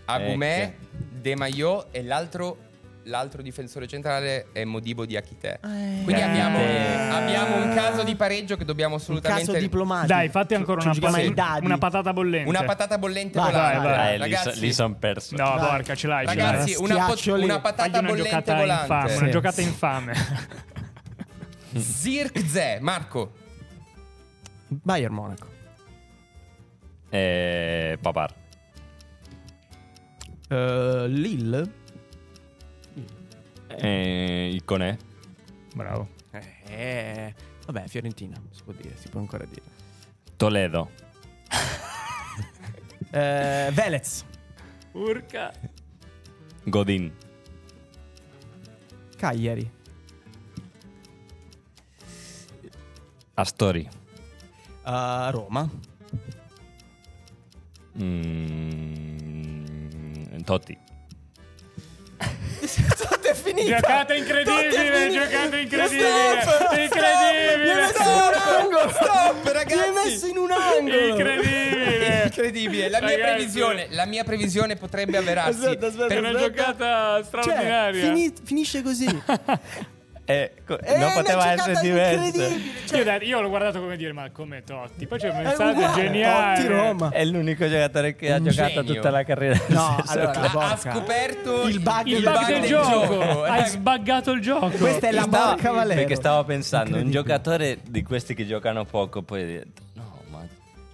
[0.07, 0.87] Agumè, Ecco.
[1.21, 2.57] De Maio e l'altro,
[3.05, 5.61] l'altro difensore centrale è Modibo di Achite.
[5.63, 6.01] Eh.
[6.05, 7.09] Quindi abbiamo, Eh.
[7.11, 9.47] abbiamo un caso di pareggio che dobbiamo Un assolutamente...
[9.47, 10.07] caso diplomatico.
[10.13, 10.95] Dai, fatti ancora una,
[11.33, 11.65] dadi.
[11.67, 12.49] una patata bollente.
[12.49, 13.79] Una patata bollente Vai, volante.
[13.79, 14.15] vai, vai.
[14.15, 15.37] Eh, Ragazzi, lì son perso.
[15.37, 15.69] No, Dai.
[15.69, 16.27] porca, ce l'hai.
[16.27, 16.45] ce l'hai.
[16.45, 18.83] ragazzi una, pot- una patata una bollente giocata volante.
[18.83, 19.15] infame.
[19.17, 19.31] Una Sì.
[19.31, 20.15] giocata infame.
[21.79, 23.33] Zirkze, Marco.
[24.69, 25.47] Bayern Monaco.
[27.11, 28.35] Eh, Papar.
[30.49, 31.79] Eh, Lille.
[33.81, 34.97] Eh, Iconè.
[35.75, 36.09] Bravo.
[36.67, 37.35] Eh,
[37.67, 39.63] vabbè, Fiorentina, si può dire, si può ancora dire.
[40.37, 40.91] Toledo.
[43.13, 44.25] Eh, Velez.
[44.93, 45.53] Urca.
[46.63, 47.13] Godin.
[49.17, 49.69] Cagliari.
[53.35, 53.89] Astori.
[54.87, 55.69] Eh, Roma.
[58.01, 59.65] Mm,
[60.45, 60.79] Totti.
[63.61, 63.77] Finito.
[63.77, 66.09] Giocata incredibile, giocata incredibile.
[66.83, 67.93] Incredibile.
[68.59, 68.91] angolo.
[68.91, 69.91] Stop, Mi hai ragazzi.
[70.05, 71.07] messo in un angolo.
[71.09, 72.23] Incredibile.
[72.31, 72.89] Incredibile.
[72.89, 73.33] La mia, Ragazzi.
[73.35, 75.61] previsione, la mia previsione potrebbe avverarsi.
[75.65, 76.47] Aspetta, aspetta, È una aspetta.
[76.47, 78.03] giocata Cioè, straordinaria.
[78.03, 79.07] fini- finisce così.
[80.31, 82.43] Eh, co- È non poteva essere diverso.
[82.87, 85.07] Cioè, Io, io l'ho guardato come dire, ma come Totti?
[85.07, 86.57] Poi ci ho pensato, è geniale.
[86.63, 87.09] Totti Roma.
[87.11, 88.95] È l'unico giocatore che ha Un giocato genio.
[88.95, 89.59] tutta la carriera.
[89.69, 93.43] No, allora, Ha- ha, scoperto Il bug- Il Il bug bug del del gioco.
[93.43, 94.69] Hai Eh, sbaggato il gioco.
[94.71, 95.87] Questa è la Stavo-.
[95.87, 99.61] Perché stavo pensando, un giocatore di questi che giocano poco, poi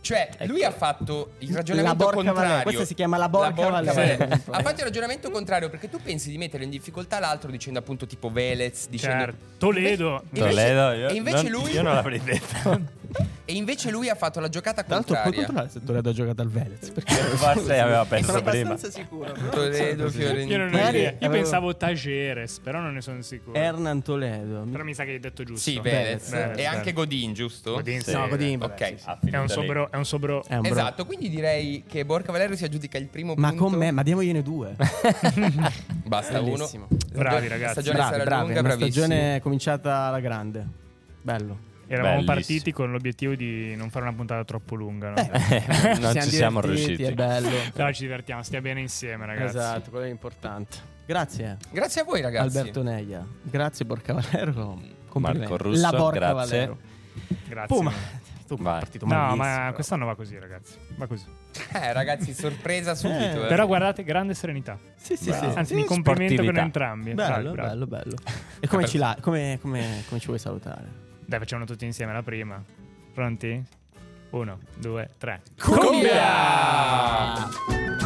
[0.07, 0.69] Cioè, lui Ecco.
[0.69, 2.43] ha fatto il La ragionamento Borca contrario.
[2.43, 2.63] Valero.
[2.63, 4.25] Questa si chiama la Borca Valero.
[4.51, 8.07] Ha fatto il ragionamento contrario perché tu pensi di mettere in difficoltà l'altro dicendo appunto
[8.07, 9.25] tipo Velez, dicendo...
[9.25, 9.37] Certo.
[9.59, 10.23] Toledo.
[10.31, 12.81] Invece- Toledo, io, e invece non, lui- io non l'avrei detto.
[13.49, 15.47] E invece lui ha fatto la giocata Tra l'altro puoi contraria.
[15.47, 16.91] controllare se Toledo ha giocato al Velez.
[16.91, 18.69] Perché Forse aveva perso sono prima.
[18.71, 19.33] abbastanza sicuro.
[19.33, 21.11] però- Toledo, Io non Magari idea.
[21.11, 23.57] Io avevo- pensavo Tageres, però non ne sono sicuro.
[23.57, 24.65] Hernan Toledo.
[24.71, 25.71] Però mi sa che hai detto giusto.
[25.71, 26.29] Sì, Velez.
[26.31, 26.93] Velez, E anche.
[26.93, 27.75] Godin, giusto?
[27.75, 28.13] Godin, Sì.
[28.13, 28.87] No, Godin, vabbè, Ok.
[28.89, 29.09] sì, sì.
[29.09, 29.53] Ha È finito un lì.
[29.53, 30.45] sobro, è un sobro.
[30.45, 33.65] È un bro- Esatto, quindi direi che Borca Valero si aggiudica il primo Ma punto.
[33.65, 34.75] con me, ma diamogliene due.
[36.05, 36.87] Basta Bellissimo.
[36.89, 36.99] uno.
[37.13, 37.73] Bravi, La ragazzi.
[37.73, 38.45] stagione bravi, sarà bravi.
[38.47, 38.91] lunga, Una bravissimi.
[39.07, 40.67] stagione cominciata alla grande.
[41.23, 41.59] Bello.
[41.89, 42.35] Eravamo Bellissimo.
[42.35, 45.11] partiti con l'obiettivo di non fare una puntata troppo lunga.
[45.11, 45.15] No?
[46.01, 47.03] non ci siamo riusciti.
[47.05, 47.49] È bello.
[47.73, 49.57] Però ci divertiamo, stia bene insieme, ragazzi.
[49.57, 50.95] Esatto, quello è importante.
[51.07, 52.57] Grazie Grazie a voi, ragazzi.
[52.59, 53.25] Alberto Neia.
[53.43, 54.81] Grazie Borca Valero.
[55.15, 56.35] Marco Russo, La Borca grazie.
[56.59, 56.79] Valero.
[57.49, 57.77] Grazie.
[57.77, 57.93] Puma.
[58.47, 58.79] Tu Vai.
[58.79, 59.73] partito No, ma però.
[59.73, 60.75] quest'anno va così, ragazzi.
[60.97, 61.25] Va così.
[61.73, 63.45] Eh, ragazzi, sorpresa subito.
[63.45, 63.47] eh.
[63.49, 64.79] Però guardate, grande serenità.
[64.97, 65.51] Sì, sì, Bravo.
[65.53, 65.59] sì.
[65.59, 67.15] Anzi, Sì, mi complimento con entrambi.
[67.15, 67.69] Bello, Bravi, bravi.
[67.69, 68.17] bello, bello.
[68.61, 71.05] E come ci, la- come, come, come ci vuoi salutare?
[71.27, 72.63] Dai, facciamolo tutti insieme la prima.
[73.13, 73.61] Pronti?
[74.31, 75.43] Uno, due, tre.
[75.61, 77.49] Cumbia!
[77.67, 78.06] Cumbia!